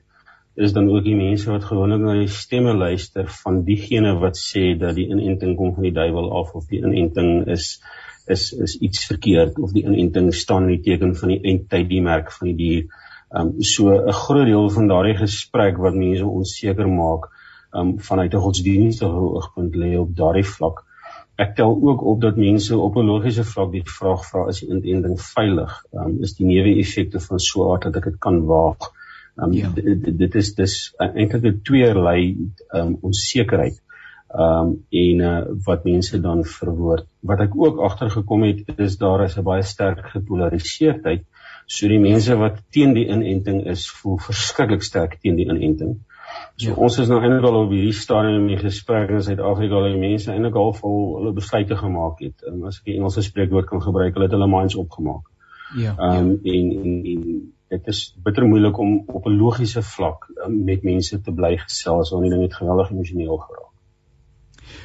[0.58, 4.64] is dan ook die mense wat gewoonlik na die stemme luister van diegene wat sê
[4.82, 7.68] dat die inenting kom van die duiwel af of die inenting is
[8.36, 12.01] is is iets verkeerd of die inenting staan in die teken van die eindtyd die
[12.01, 12.82] merk van die dier.
[13.30, 17.95] Ehm um, so 'n groot deel van daardie gesprek wat mense onseker maak ehm um,
[18.10, 20.84] vanuit 'n godsdienstige oogpunt lê op daardie vlak
[21.38, 24.70] ek tel ook op dat mense op 'n logiese vlak die vraag vra is die
[24.70, 25.74] inenting veilig?
[25.93, 28.93] Um, is die neeweffekte van so 'n aard dat ek dit kan waag?
[29.38, 29.69] Um, ja.
[29.73, 32.21] Dit is dis eintlik 'n tweeërlei
[32.73, 33.81] um, onsekerheid.
[34.27, 37.05] Um, en uh, wat mense dan verwoord.
[37.21, 41.23] Wat ek ook agtergekom het is daar is 'n baie sterk gepolariseerdheid.
[41.65, 45.97] So die mense wat teen die inenting is, voel verskriklik sterk teen die inenting.
[46.55, 46.75] So ja.
[46.75, 49.99] ons is nou eintlik al op hierdie stadium in die gesprek in Suid-Afrika waar die
[50.01, 52.43] mense eintlik al vol hulle besluite gemaak het.
[52.47, 55.27] En as ek die Engelse spreekwoord kan gebruik, hulle het hulle minds opgemaak.
[55.77, 55.93] Ja.
[55.99, 60.84] Um, en en en dit is bitter moeilik om op 'n logiese vlak um, met
[60.84, 63.66] mense te bly gesels wanneer dit net geweldig emosioneel geraak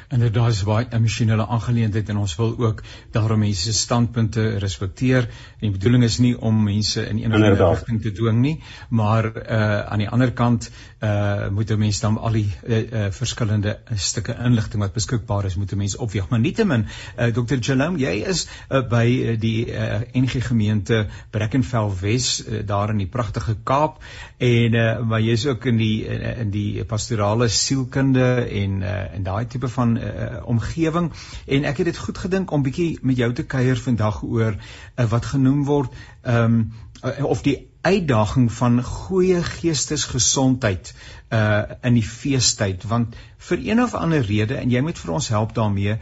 [0.07, 4.57] en dit daar is baie emosionele aangeleentheid en ons wil ook daarom mense se standpunte
[4.57, 5.29] respekteer.
[5.59, 8.57] En die bedoeling is nie om mense in enige rigting te dwing nie
[8.89, 10.69] maar uh aan die ander kant
[11.01, 15.55] uh moet 'n mens dan al die uh, uh, verskillende stukke inligting wat beskikbaar is
[15.55, 16.29] moet 'n mens opweeg.
[16.29, 16.85] Maar nietemin
[17.17, 17.57] uh Dr.
[17.59, 22.97] Jalom jy is uh, by uh, die uh, NG gemeente Brackenfell Wes uh, daar in
[22.97, 24.03] die pragtige Kaap.
[24.37, 29.15] En uh maar jy is ook in die in, in die pastorale sielkunde en uh
[29.15, 31.11] en daai tipe van uh, omgewing.
[31.45, 35.05] En ek het dit goed gedink om bietjie met jou te kuier vandag oor uh,
[35.11, 35.93] wat genoem word
[36.23, 40.93] um, uh, of die uitdaging van goeie geestesgesondheid
[41.33, 42.85] uh in die feestyd.
[42.87, 43.17] Want
[43.49, 45.97] vir een of ander rede en jy moet vir ons help daarmee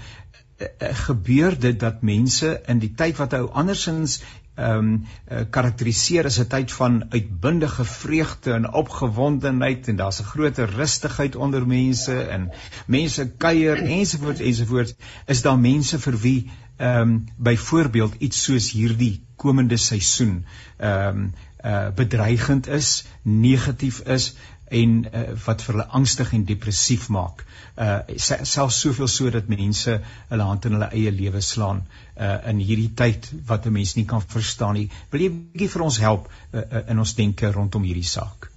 [0.80, 4.20] gebeur dit dat mense in die tyd wat hou andersins
[4.62, 10.70] ehm um, karakteriseer as 'n tyd van uitbundige vreugde en opgewondenheid en daar's 'n groter
[10.70, 12.50] rustigheid onder mense en
[12.88, 14.94] mense kuier ensovoorts ensovoorts.
[15.26, 20.46] Is daar mense vir wie ehm um, byvoorbeeld iets soos hierdie komende seisoen
[20.78, 21.34] ehm um,
[21.66, 24.34] uh bedreigend is, negatief is
[24.72, 27.44] en uh, wat vir hulle angstig en depressief maak.
[27.76, 29.98] Uh selfs soveel so dat mense
[30.30, 31.84] hulle hand in hulle eie lewe slaan
[32.18, 34.90] uh in hierdie tyd wat 'n mens nie kan verstaan nie.
[35.12, 38.52] Wil jy bietjie vir ons help uh, uh, in ons denke rondom hierdie saak?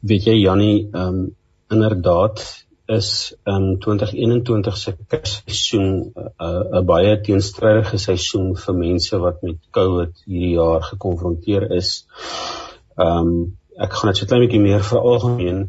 [0.00, 1.28] Weet jy Jannie, ehm um,
[1.70, 2.40] inderdaad
[2.90, 6.12] is um, 2021 se seisoen 'n
[6.46, 12.04] uh, 'n baie teenstrydige seisoen vir mense wat met COVID hierdie jaar gekonfronteer is.
[13.00, 13.34] Ehm um,
[13.80, 15.60] ek gaan net so klein bietjie meer veralgemeen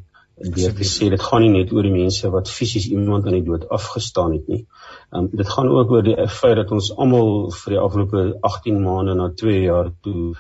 [0.55, 3.45] deur te sê dit gaan nie net oor die mense wat fisies iemand aan die
[3.45, 4.63] dood afgestaan het nie.
[5.11, 8.23] Ehm um, dit gaan ook oor die feit dat ons almal vir die afgelope
[8.53, 10.34] 18 maande na 2 jaar toe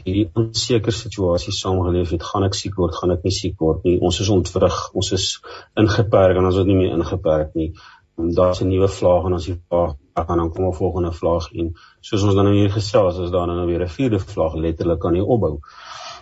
[0.00, 2.22] hierdie onseker situasie saamgeleef het.
[2.24, 3.98] Gaan ek siek word, gaan ek nie siek word nie.
[4.00, 5.26] Ons is ontwrig, ons is
[5.78, 7.72] ingeperk en ons word nie meer ingeperk nie.
[8.18, 11.52] Um, Daar's 'n nuwe vlaag en ons die vlaag en dan kom 'n volgende vlaag
[11.52, 15.04] en soos ons dan nou hier gesels is daar nou weer 'n vierde vlaag letterlik
[15.04, 15.60] aan die opbou.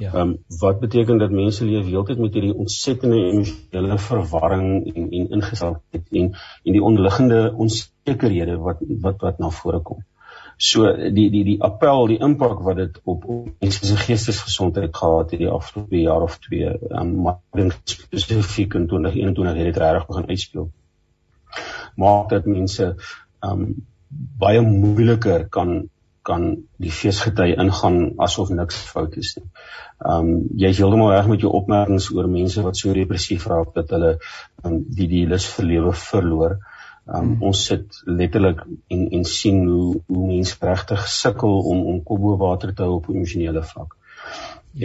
[0.00, 0.12] Ja.
[0.12, 5.26] Ehm um, wat beteken dat mense leef heeltyd met hierdie ontsettende emosionele verwarring en en
[5.36, 6.30] ingesteldheid en
[6.64, 10.00] en die onderliggende onsekerhede wat wat wat na vore kom.
[10.56, 10.88] So
[11.18, 13.28] die die die appel, die impak wat dit op
[13.58, 18.80] mense se geestesgesondheid gehad het die afgelope jaar of twee, ehm um, maar dink spesifiek
[18.80, 20.70] in 2021 het dit regtig begin uitspeel.
[21.94, 23.86] Maak dat mense ehm um,
[24.46, 25.90] baie moeiliker kan
[26.30, 26.46] kan
[26.82, 29.46] die feesgety ingaan asof niks fout is nie.
[30.00, 33.74] Ehm um, jy is heeltemal reg met jou opmerkings oor mense wat so depressief raak
[33.78, 34.12] dat hulle
[34.64, 36.58] um, die die lus vir lewe verloor.
[37.10, 38.62] Ehm um, ons sit letterlik
[38.96, 43.00] en en sien hoe hoe mense regtig sukkel om om kop bo water te hou
[43.00, 43.96] op emosionele vlak.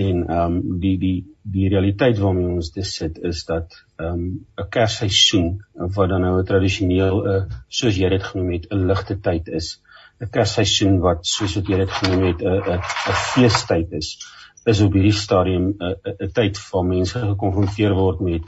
[0.06, 1.18] En ehm um, die die
[1.56, 4.28] die realiteit waarmee ons dit sit is dat ehm um,
[4.64, 5.50] 'n kersseisoen
[5.98, 7.42] wat dan nou 'n tradisioneel 'n uh,
[7.80, 9.76] soos jy dit genoem het 'n ligte tyd is
[10.22, 14.18] 'n kersseisoen wat soos wat jy dit genoem het 'n 'n 'n feestyd is
[14.66, 15.96] is op hierdie stadium 'n
[16.28, 18.44] 'n tyd waar mense gekonfronteer word met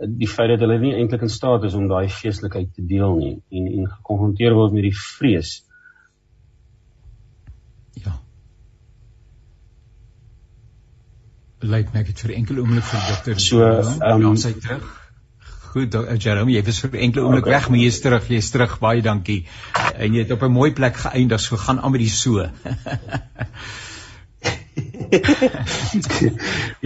[0.00, 3.34] die feit dat hulle nie eintlik in staat is om daai feestelikheid te deel nie
[3.50, 5.64] en en gekonfronteer word met die vrees.
[8.04, 8.16] Ja.
[11.60, 14.99] Lyk my ek het vir enkele oomblik vir dokter so ehm um, sy terug.
[15.70, 17.54] Goed, uh, Jerome, jy was vir enkele oomblik okay.
[17.54, 18.72] weg, maar jy is terug, jy is terug.
[18.82, 19.44] Baie dankie.
[19.94, 22.42] En jy het op 'n mooi plek geëindig, so gaan aan met die so.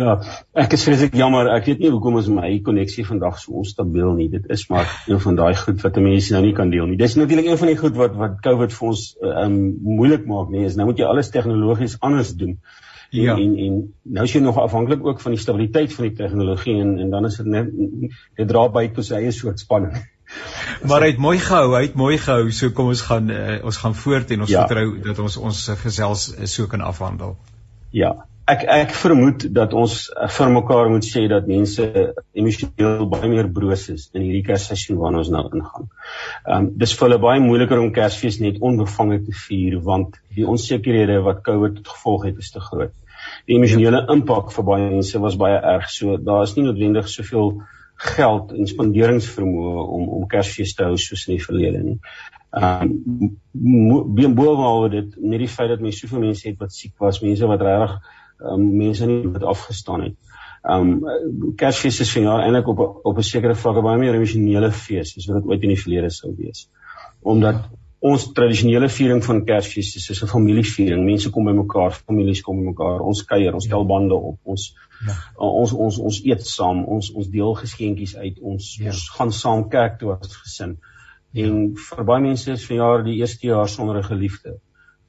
[0.01, 0.11] ja,
[0.53, 1.49] ek is vreeslik jammer.
[1.55, 4.29] Ek weet nie hoekom ons my koneksie vandag so onstabiel nie.
[4.33, 7.01] Dit is maar een van daai goed wat mense nou nie kan deel nie.
[7.01, 9.17] Dis natuurlik een van die goed wat wat COVID vir ons
[9.47, 10.69] um moeilik maak, nee.
[10.69, 12.59] Is nou moet jy alles tegnologies anders doen.
[13.15, 13.37] Ja.
[13.39, 16.99] En en nou is jy nog afhanklik ook van die stabiliteit van die tegnologie en
[16.99, 17.71] en dan is dit net
[18.37, 19.95] dit dra by tot sy eie soort spanning.
[20.89, 22.51] Maar hy het mooi gehou, hy het mooi gehou.
[22.51, 24.65] So kom ons gaan uh, ons gaan voort en ons ja.
[24.65, 27.37] vertrou dat ons ons gesels uh, so kan afhandel.
[27.95, 28.15] Ja.
[28.51, 31.87] Ek ek vermoed dat ons uh, vir mekaar moet sê dat mense
[32.37, 35.89] emosioneel baie meer broos is in hierdie Kersseisoen waarna ons nou ingaan.
[36.49, 40.49] Ehm um, dis vir hulle baie moeiliker om Kersfees net onbevange te vier want die
[40.57, 42.93] onsekerhede wat COVID tot gevolg het is te groot
[43.49, 45.89] die emosionele impak vir baie mense was baie erg.
[45.93, 47.59] So daar is nie noodwendig soveel
[48.17, 51.99] geld en spanderingsvermoë om om Kersfees te hou soos in die verlede nie.
[52.55, 52.91] Ehm
[53.55, 57.47] um, boonop dit net die feit dat mense soveel mense het wat siek was, mense
[57.51, 57.99] wat regtig
[58.41, 60.17] um, mense nie wat afgestaan het.
[60.65, 64.71] Ehm um, Kersfees is vir jaar eintlik op op 'n sekere vlak baie meer emosionele
[64.73, 66.69] fees as wat dit ooit in die verlede sou wees.
[67.23, 67.69] Omdat
[68.05, 71.05] ons tradisionele viering van Kersfees is 'n familieviering.
[71.05, 73.01] Mense kom bymekaar, families kom bymekaar.
[73.01, 74.39] Ons kuier, ons tel bande op.
[74.45, 74.75] Ons
[75.07, 75.15] ja.
[75.39, 78.41] ons ons ons eet saam, ons ons deel geskenkies uit.
[78.41, 78.91] Ons ja.
[78.93, 80.77] ons gaan saam kerk toe as gesin.
[81.33, 81.47] Ja.
[81.47, 84.59] En vir baie mense is verjaar die eerste jaar sonder 'n geliefde.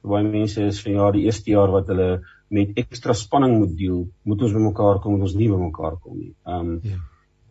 [0.02, 4.08] Vir baie mense is verjaar die eerste jaar wat hulle met ekstra spanning moet deel.
[4.24, 6.34] Moet ons bymekaar kom, moet ons nie bymekaar kom nie.
[6.46, 6.96] Ehm um, ja.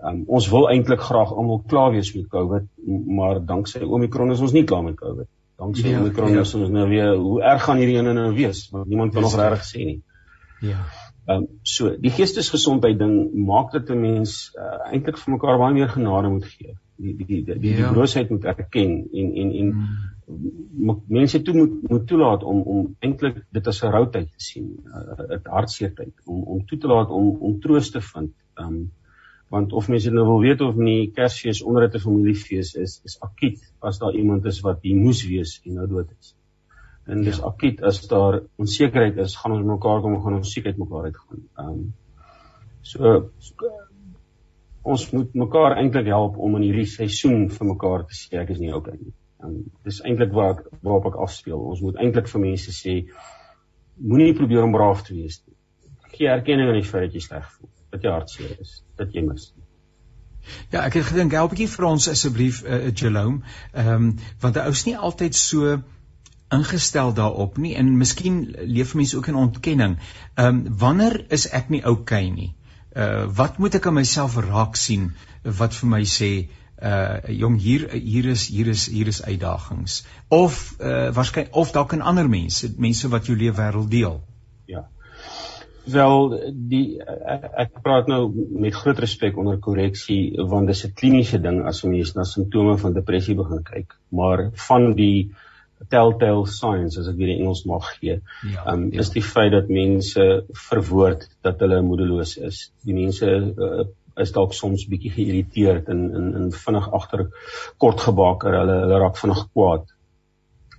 [0.05, 2.67] Um, ons wil eintlik graag almal klaar wees met COVID,
[3.17, 5.27] maar danksy Omicron is ons nie klaar met COVID.
[5.57, 6.43] Danksy ja, Omicron ja.
[6.45, 9.37] is ons nou weer hoe erg gaan hierdie ene nou wees, want niemand kan nog
[9.39, 10.01] regtig sê nie.
[10.61, 10.83] Ja.
[11.25, 13.15] Ehm um, so die geestesgesondheid ding
[13.47, 16.75] maak dit 'n mens uh, eintlik vir mekaar baie meer genade moet gee.
[16.97, 17.77] Die die die die, die, ja.
[17.77, 18.91] die broosheid moet erken
[19.21, 21.01] en en en hmm.
[21.07, 25.33] mense toe moet moet toelaat om om eintlik dit as 'n routyd te sien, 'n
[25.33, 28.31] uh, hartseertyd om om toe te laat om om troos te vind.
[28.53, 28.91] Ehm um,
[29.53, 33.59] want of mense nou wil weet of nie Kersfees onder 'n familiefees is is akiet
[33.79, 36.35] as daar iemand is wat hier moes wees en nou dood is.
[37.05, 37.43] En dis ja.
[37.43, 41.43] akiet as daar onsekerheid is, gaan ons mekaar kom gaan ons sekerheid mekaar uitgaan.
[41.57, 41.93] Ehm um,
[42.81, 43.71] so, so
[44.81, 48.59] ons moet mekaar eintlik help om in hierdie seisoen vir mekaar te sê ek is
[48.59, 49.13] nie okay nie.
[49.43, 51.59] Ehm um, dis eintlik waar ek waarop ek afspeel.
[51.59, 52.97] Ons moet eintlik vir mense sê
[53.95, 55.55] moenie probeer om braaf te wees nie.
[56.17, 59.23] Gee erkenning aan die feit dat jy sleg voel wat jy hartseer is, dat jy
[59.25, 59.49] mis.
[60.69, 63.41] Ja, ek het gedink help bietjie vir ons asseblief uh, Jerome,
[63.73, 64.09] ehm um,
[64.43, 65.77] want 'n ou is nie altyd so
[66.53, 69.97] ingestel daarop nie en miskien leef mense ook in ontkenning.
[70.35, 72.51] Ehm um, wanneer is ek nie okay nie?
[72.95, 75.09] Uh wat moet ek aan myself raak sien
[75.43, 76.31] wat vir my sê
[76.91, 81.97] uh jong hier hier is hier is hier is uitdagings of uh waarskynlik of dalk
[81.97, 84.21] in ander mense mense wat jou lewe wêreld deel.
[85.85, 86.31] Wel
[86.69, 91.83] die ek praat nou met groot respek onder korreksie want dis 'n kliniese ding as
[91.83, 95.31] mens na simptome van depressie begin kyk, maar van die
[95.89, 99.03] telltale signs as ek weer die Engels mag gee, ja, um, ja.
[99.03, 102.71] is die feit dat mense verwoord dat hulle moedeloos is.
[102.87, 103.85] Die mense uh,
[104.21, 107.27] is dalk soms bietjie geïrriteerd en in in vinnig agter
[107.77, 109.91] kort gebaker, hulle hulle raak vinnig kwaad.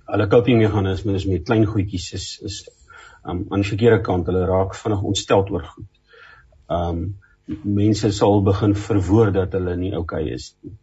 [0.07, 2.63] Hulle coping meganismes met klein goedjies is is
[3.27, 5.89] um, aan die verkeerde kant hulle raak vinnig ontsteld oor goed.
[6.67, 7.07] Um
[7.47, 10.73] mense sal begin verwoord dat hulle nie oukei okay is nie.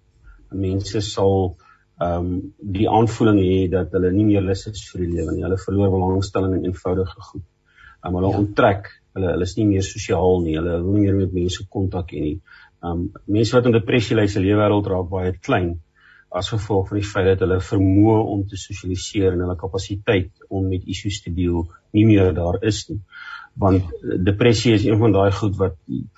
[0.65, 1.57] Mense sal
[2.05, 2.31] um
[2.79, 5.45] die aanvoeling hê dat hulle nie meer lus is vir die lewe nie.
[5.45, 7.45] Hulle verloor belangstelling in eenvoudige goed.
[8.05, 8.41] Um hulle ja.
[8.41, 10.57] onttrek, hulle hulle is nie meer sosiaal nie.
[10.61, 12.37] Hulle wil nie meer met mense kontak hê nie.
[12.85, 15.75] Um mense wat in depressie ly, se lewe wêreld raak baie klein
[16.35, 20.67] as gevolg van die feit dat hulle vermoë om te sosialiseer en hulle kapasiteit om
[20.69, 21.63] met issues te deel
[21.95, 23.01] nie meer daar is nie.
[23.65, 25.77] Want depressie is een van daai goed wat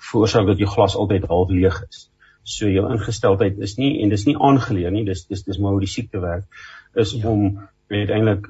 [0.09, 2.07] veroorsaak dat jou glas altyd half leeg is.
[2.47, 5.83] So jou ingesteldheid is nie en dis nie aangeleer nie, dis dis dis maar hoe
[5.85, 6.47] die siekte werk
[6.95, 7.29] is ja.
[7.29, 7.59] om
[7.93, 8.49] uiteindelik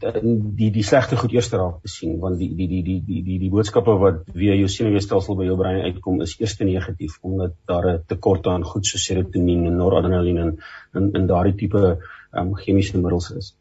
[0.00, 3.38] die die slegte goed eers raak te sien want die die die die die die
[3.42, 7.88] die boodskappe wat via jou senuweestelsel by jou brein uitkom is eers negatief omdat daar
[7.94, 10.58] 'n tekort aan goed so serotonien en noradrenalien en
[10.94, 11.98] in in daardie tipe
[12.32, 13.54] um, chemiese middels is.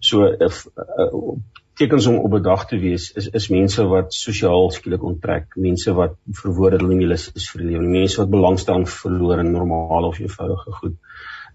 [0.00, 1.36] So if uh,
[1.74, 6.16] tekens om op bedag te wees is is mense wat sosiaal skielik onttrek, mense wat
[6.42, 10.72] verwoord hulle nie lus is vir lewe, mense wat belangstelling verloor in normale of eenvoudige
[10.80, 10.96] goed.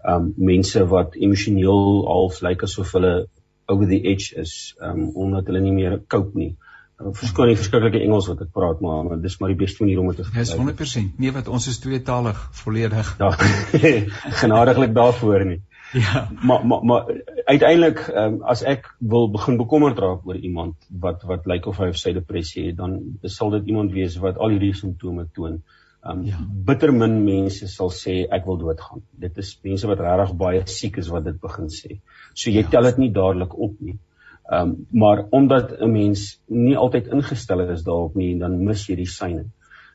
[0.06, 3.14] Um mense wat emosioneel half lyk asof hulle
[3.66, 6.54] over the edge is um omdat hulle nie meer cope nie.
[6.96, 10.00] Uh, Verskoon die verskriklike Engels wat ek praat maar, maar dis maar die beste manier
[10.00, 10.78] om dit te verduidelik.
[10.78, 11.18] Dis 100%.
[11.20, 13.14] Nee wat ons is tweetalig volledig.
[13.20, 13.32] Ja.
[14.42, 15.60] Genadiglik daarvoor nie.
[15.92, 16.28] Ja.
[16.42, 17.10] Maar maar maar
[17.44, 21.92] uiteindelik um, as ek wil begin bekommerd raak oor iemand wat wat lyk of hy
[21.94, 25.60] of sy depressie het, dan sal dit iemand wees wat al hierdie simptome toon.
[26.06, 26.38] Um ja.
[26.66, 29.02] bitter min mense sal sê ek wil doodgaan.
[29.24, 31.98] Dit is mense wat regtig baie siek is wat dit begin sê.
[32.34, 32.70] So jy ja.
[32.74, 33.98] tel dit nie dadelik op nie.
[34.58, 39.10] Um maar omdat 'n mens nie altyd ingestel is daarop nie, dan mis jy die
[39.18, 39.46] syne.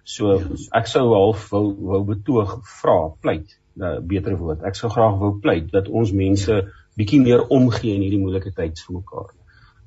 [0.03, 0.45] So ja.
[0.81, 4.63] ek sou half wou wou betoog vra, pleit, 'n uh, beter woord.
[4.63, 6.67] Ek sou graag wou pleit dat ons mense ja.
[6.97, 9.31] bietjie meer omgee in hierdie moeilike tyd vir mekaar.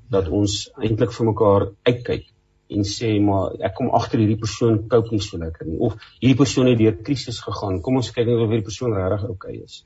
[0.09, 0.31] Dat ja.
[0.31, 2.25] ons eintlik vir mekaar uitkyk
[2.69, 6.37] en sê maar ek kom agter hierdie persoon cope nie so lekker nie of hierdie
[6.39, 7.81] persoon het deur krisis gegaan.
[7.85, 9.83] Kom ons kyk net of hierdie persoon regtig oukei okay is.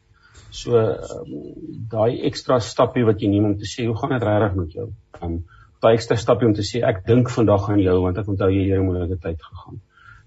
[0.51, 1.33] So um,
[1.91, 4.87] daai ekstra stappie wat jy neem om te sê hoe gaan dit regtig met jou?
[5.19, 5.41] Um
[5.83, 8.65] daai ekstra stappie om te sê ek dink vandag aan jou want ek onthou jy
[8.69, 9.81] het 'n moeilike tyd gegaan.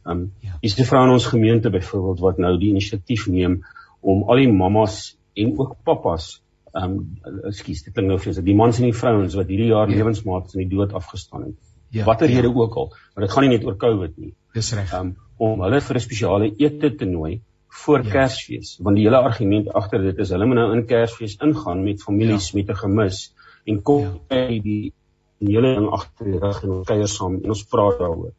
[0.05, 0.59] Um ja.
[0.63, 3.63] is die vrou in ons gemeente byvoorbeeld wat nou die inisiatief neem
[4.01, 6.43] om al die mammas en ook pappas
[6.73, 7.17] um
[7.49, 9.97] ekskuus dit klink nou vir die mans en die vrouens wat hierdie jaar ja.
[9.97, 12.41] lewensmaats in die dood afgestaan het Ja, watter ja.
[12.41, 14.33] rede ook al, maar dit gaan nie net oor COVID nie.
[14.57, 14.93] Dis reg.
[14.97, 17.41] Um, om hulle vir 'n spesiale ete te nooi
[17.83, 18.11] voor ja.
[18.11, 22.03] Kersfees want die hele argument agter dit is hulle moet nou in Kersfees ingaan met
[22.03, 22.59] families ja.
[22.59, 23.21] met 'n gemis
[23.65, 24.47] en kom ja.
[24.49, 24.93] die
[25.39, 28.33] hele ding agter die rug en ons kuier saam en ons praat daaroor.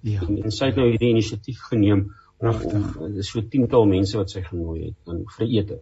[0.00, 0.20] Ja.
[0.28, 2.06] En, en sy het nou hierdie inisiatief geneem
[2.38, 5.80] om, om dis so tiental mense wat sy genooi het aan vir ete.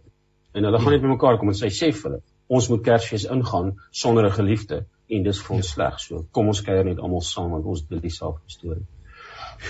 [0.54, 0.82] En hulle ja.
[0.82, 4.38] gaan net bymekaar kom en sy sê vir hulle ons moet Kersfees ingaan sonder 'n
[4.38, 5.72] geliefde en dis vir ons ja.
[5.74, 6.24] sleg so.
[6.32, 8.86] Kom ons kuier net almal saam want ons deel dieselfde storie.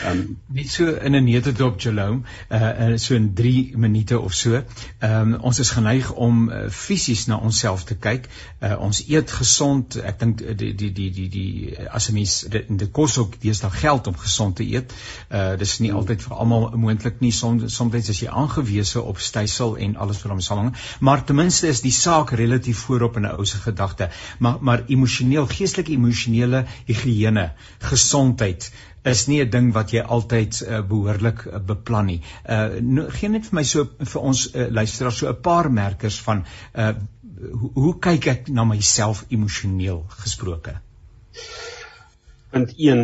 [0.05, 4.62] Ehm um, net so in 'n netedop Jerome, uh so in 3 minute of so.
[4.99, 8.28] Ehm um, ons is geneig om uh, fisies na onsself te kyk.
[8.61, 9.97] Uh ons eet gesond.
[9.97, 13.70] Ek dink die die die die die as 'n mens dit dit kos ook deesdae
[13.70, 14.93] geld om gesond te eet.
[15.30, 17.32] Uh dis nie altyd vir almal moontlik nie.
[17.32, 20.74] Soms soms is jy aangewese op stysel en alles wat daarmee saamhang.
[21.01, 24.11] Maar ten minste is die saak relatief voorop in 'n ou se gedagte.
[24.39, 28.72] Maar maar emosioneel, geestelike emosionele higiëne, gesondheid
[29.05, 32.21] is nie 'n ding wat jy altyd uh, behoorlik uh, beplan nie.
[32.49, 36.21] Uh no, gee net vir my so vir ons uh, luisteraars so 'n paar merkers
[36.21, 36.45] van
[36.75, 36.95] uh
[37.61, 40.79] hoe, hoe kyk ek na myself emosioneel gesproke?
[42.51, 43.03] Punt 1,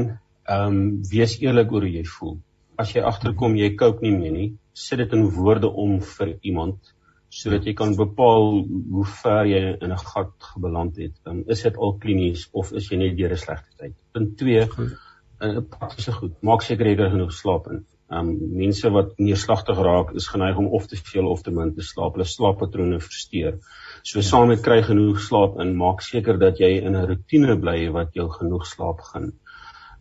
[0.48, 2.38] ehm um, wees eerlik oor hoe jy voel.
[2.78, 6.94] As jy agterkom jy kook nie meer nie, sit dit in woorde om vir iemand
[7.30, 11.14] sodat jy kan bepaal hoe ver jy in 'n gat gebeland het.
[11.26, 13.94] Um, is dit al klinies of is jy net deur 'n slegte tyd?
[14.12, 14.98] Punt 2 Goed
[15.41, 16.36] uh, praktiese goed.
[16.47, 17.84] Maak seker jy kry genoeg slaap in.
[18.11, 21.84] Um mense wat neerslagtig raak is geneig om of te veel of te min te
[21.86, 22.16] slaap.
[22.16, 23.61] Hulle slaappatrone versteur.
[24.03, 27.78] So saam met kry genoeg slaap in, maak seker dat jy in 'n rotine bly
[27.95, 29.32] wat jou genoeg slaap gun.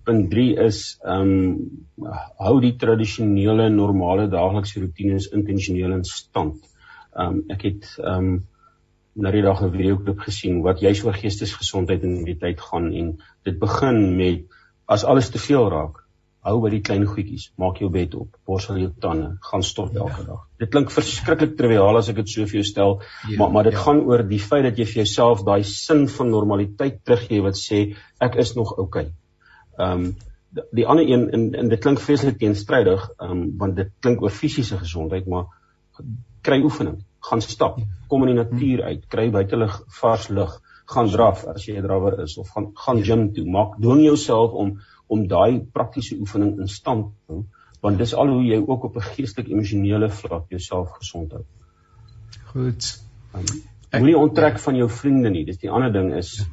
[0.06, 1.34] Punt 3 is um
[2.40, 6.66] hou die tradisionele normale daaglikse rotines intentioneel in stand.
[7.14, 8.48] Um ek het um
[9.16, 12.94] na die dag 'n video klip gesien wat juis oor geestesgesondheid in hierdie tyd gaan
[12.94, 14.59] en dit begin met
[14.90, 16.00] As alles te veel raak,
[16.48, 17.50] hou by die klein goedjies.
[17.62, 20.28] Maak jou bed op, borsel jou tande, gaan stort elke ja.
[20.32, 20.46] dag.
[20.62, 22.96] Dit klink verskriklik triviaal as ek dit so vir jou stel,
[23.28, 23.84] ja, maar maar dit ja.
[23.84, 27.84] gaan oor die feit dat jy vir jouself daai sin van normaliteit teruggee wat sê
[28.24, 29.10] ek is nog oukei.
[29.10, 29.16] Okay.
[29.80, 30.10] Ehm um,
[30.74, 34.34] die ander een en, en dit klink vreeslik teenstrydig, ehm um, want dit klink oor
[34.34, 35.52] fisiese gesondheid, maar
[36.42, 37.78] kry oefening, gaan stap,
[38.08, 40.56] kom in die natuur uit, kry buitelug, vars lug
[40.90, 43.46] gaan draf as jy 'n drawer is of gaan gaan gym toe.
[43.46, 47.46] Maak doen jouself om om daai praktiese oefening in stand te hou
[47.82, 51.44] want dis al hoe jy ook op 'n geestelike emosionele vlak jouself gesond hou.
[52.52, 53.02] Goed.
[53.36, 53.46] Um,
[53.92, 55.46] Moenie onttrek van jou vriende nie.
[55.46, 56.46] Dis die ander ding is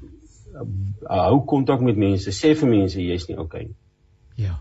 [0.54, 0.62] uh,
[1.08, 2.30] hou kontak met mense.
[2.30, 3.76] Sê vir mense jy's nie okay nie.
[4.36, 4.60] Ja.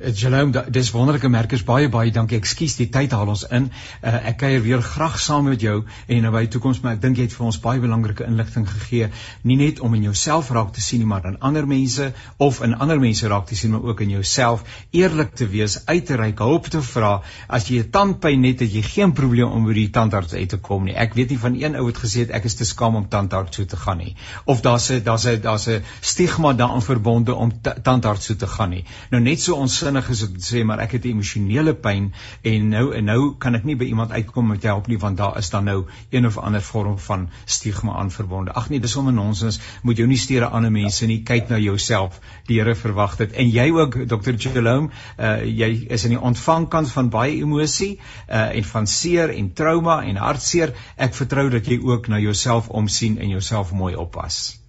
[0.00, 1.60] Jerome, dis wonderlike merkers.
[1.68, 2.38] Baie baie dankie.
[2.40, 3.66] Ekskuus, die tyd haal ons in.
[4.00, 7.02] Uh, ek kuier weer graag saam met jou en in 'n baie toekoms, maar ek
[7.02, 9.10] dink jy het vir ons baie belangrike inligting gegee,
[9.44, 12.74] nie net om in jouself raak te sien nie, maar in ander mense of in
[12.74, 14.64] ander mense raak te sien, maar ook in jouself.
[14.90, 17.20] Eerlik te wees, uit te reik, hulp te vra.
[17.48, 20.56] As jy 'n tandpyn het, het jy geen probleem om by die tandarts uit te
[20.56, 20.94] kom nie.
[20.94, 23.56] Ek weet nie van een ou wat gesê het ek is te skaam om tandarts
[23.56, 24.16] toe te gaan nie.
[24.46, 28.70] Of daar's 'n daar's 'n daar's 'n stigma daaraan verbonde om tandarts toe te gaan
[28.70, 28.84] nie.
[29.10, 32.10] Nou net so ons sinnig is om te sê maar ek het emosionele pyn
[32.46, 35.38] en nou en nou kan ek nie by iemand uitkom met help nie want daar
[35.40, 35.78] is dan nou
[36.14, 38.52] een of ander vorm van stigma aan verbonde.
[38.54, 39.58] Ag nee, dis sommer nonsens.
[39.82, 41.20] Moet jou nie steur aan ander mense nie.
[41.26, 42.20] Kyk na jouself.
[42.46, 43.32] Die Here verwag dit.
[43.32, 44.36] En jy ook Dr.
[44.36, 47.92] Jerome, uh jy is in die ontvangkant van baie emosie
[48.28, 50.74] uh en van seer en trauma en hartseer.
[50.96, 54.60] Ek vertrou dat jy ook na jouself omsien en jouself mooi oppas.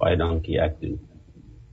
[0.00, 0.98] Baie dankie ek doen.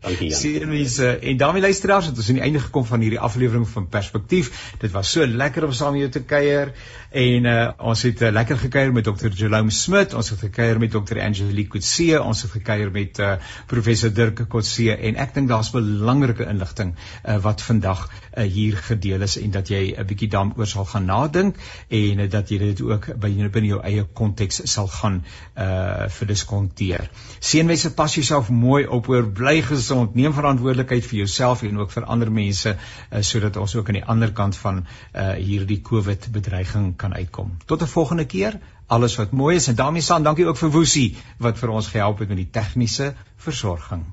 [0.04, 0.40] Dankie Jan.
[0.40, 3.88] Sien mense en daarmee luisteraars het ons aan die einde gekom van hierdie aflewering van
[3.88, 4.52] Perspektief.
[4.82, 6.74] Dit was so lekker om saam met jou te kuier
[7.14, 9.30] en uh, ons het uh, lekker gekuier met Dr.
[9.38, 11.20] Jerome Smit, ons het gekuier met Dr.
[11.22, 13.36] Angelique Kutse, ons het gekuier met uh,
[13.70, 19.22] professor Dirk Kutse en ek dink daar's belangrike inligting uh, wat vandag uh, hier gedeel
[19.28, 21.60] is en dat jy 'n bietjie daaroor sal gaan nadink
[21.90, 25.22] en uh, dat jy dit ook by binne jou eie konteks sal gaan
[25.58, 27.10] uh verdiskonteer.
[27.40, 32.06] Seënwense pas jouself mooi op oor bly gesond, neem verantwoordelikheid vir jouself en ook vir
[32.06, 36.94] ander mense uh, sodat ons ook aan die ander kant van uh, hierdie COVID bedreiging
[37.04, 37.54] kan uitkom.
[37.66, 38.60] Tot 'n volgende keer.
[38.88, 42.20] Alles wat mooi is en daarmee saam dankie ook vir Woesie wat vir ons gehelp
[42.20, 43.14] het met die tegniese
[43.48, 44.04] versorging.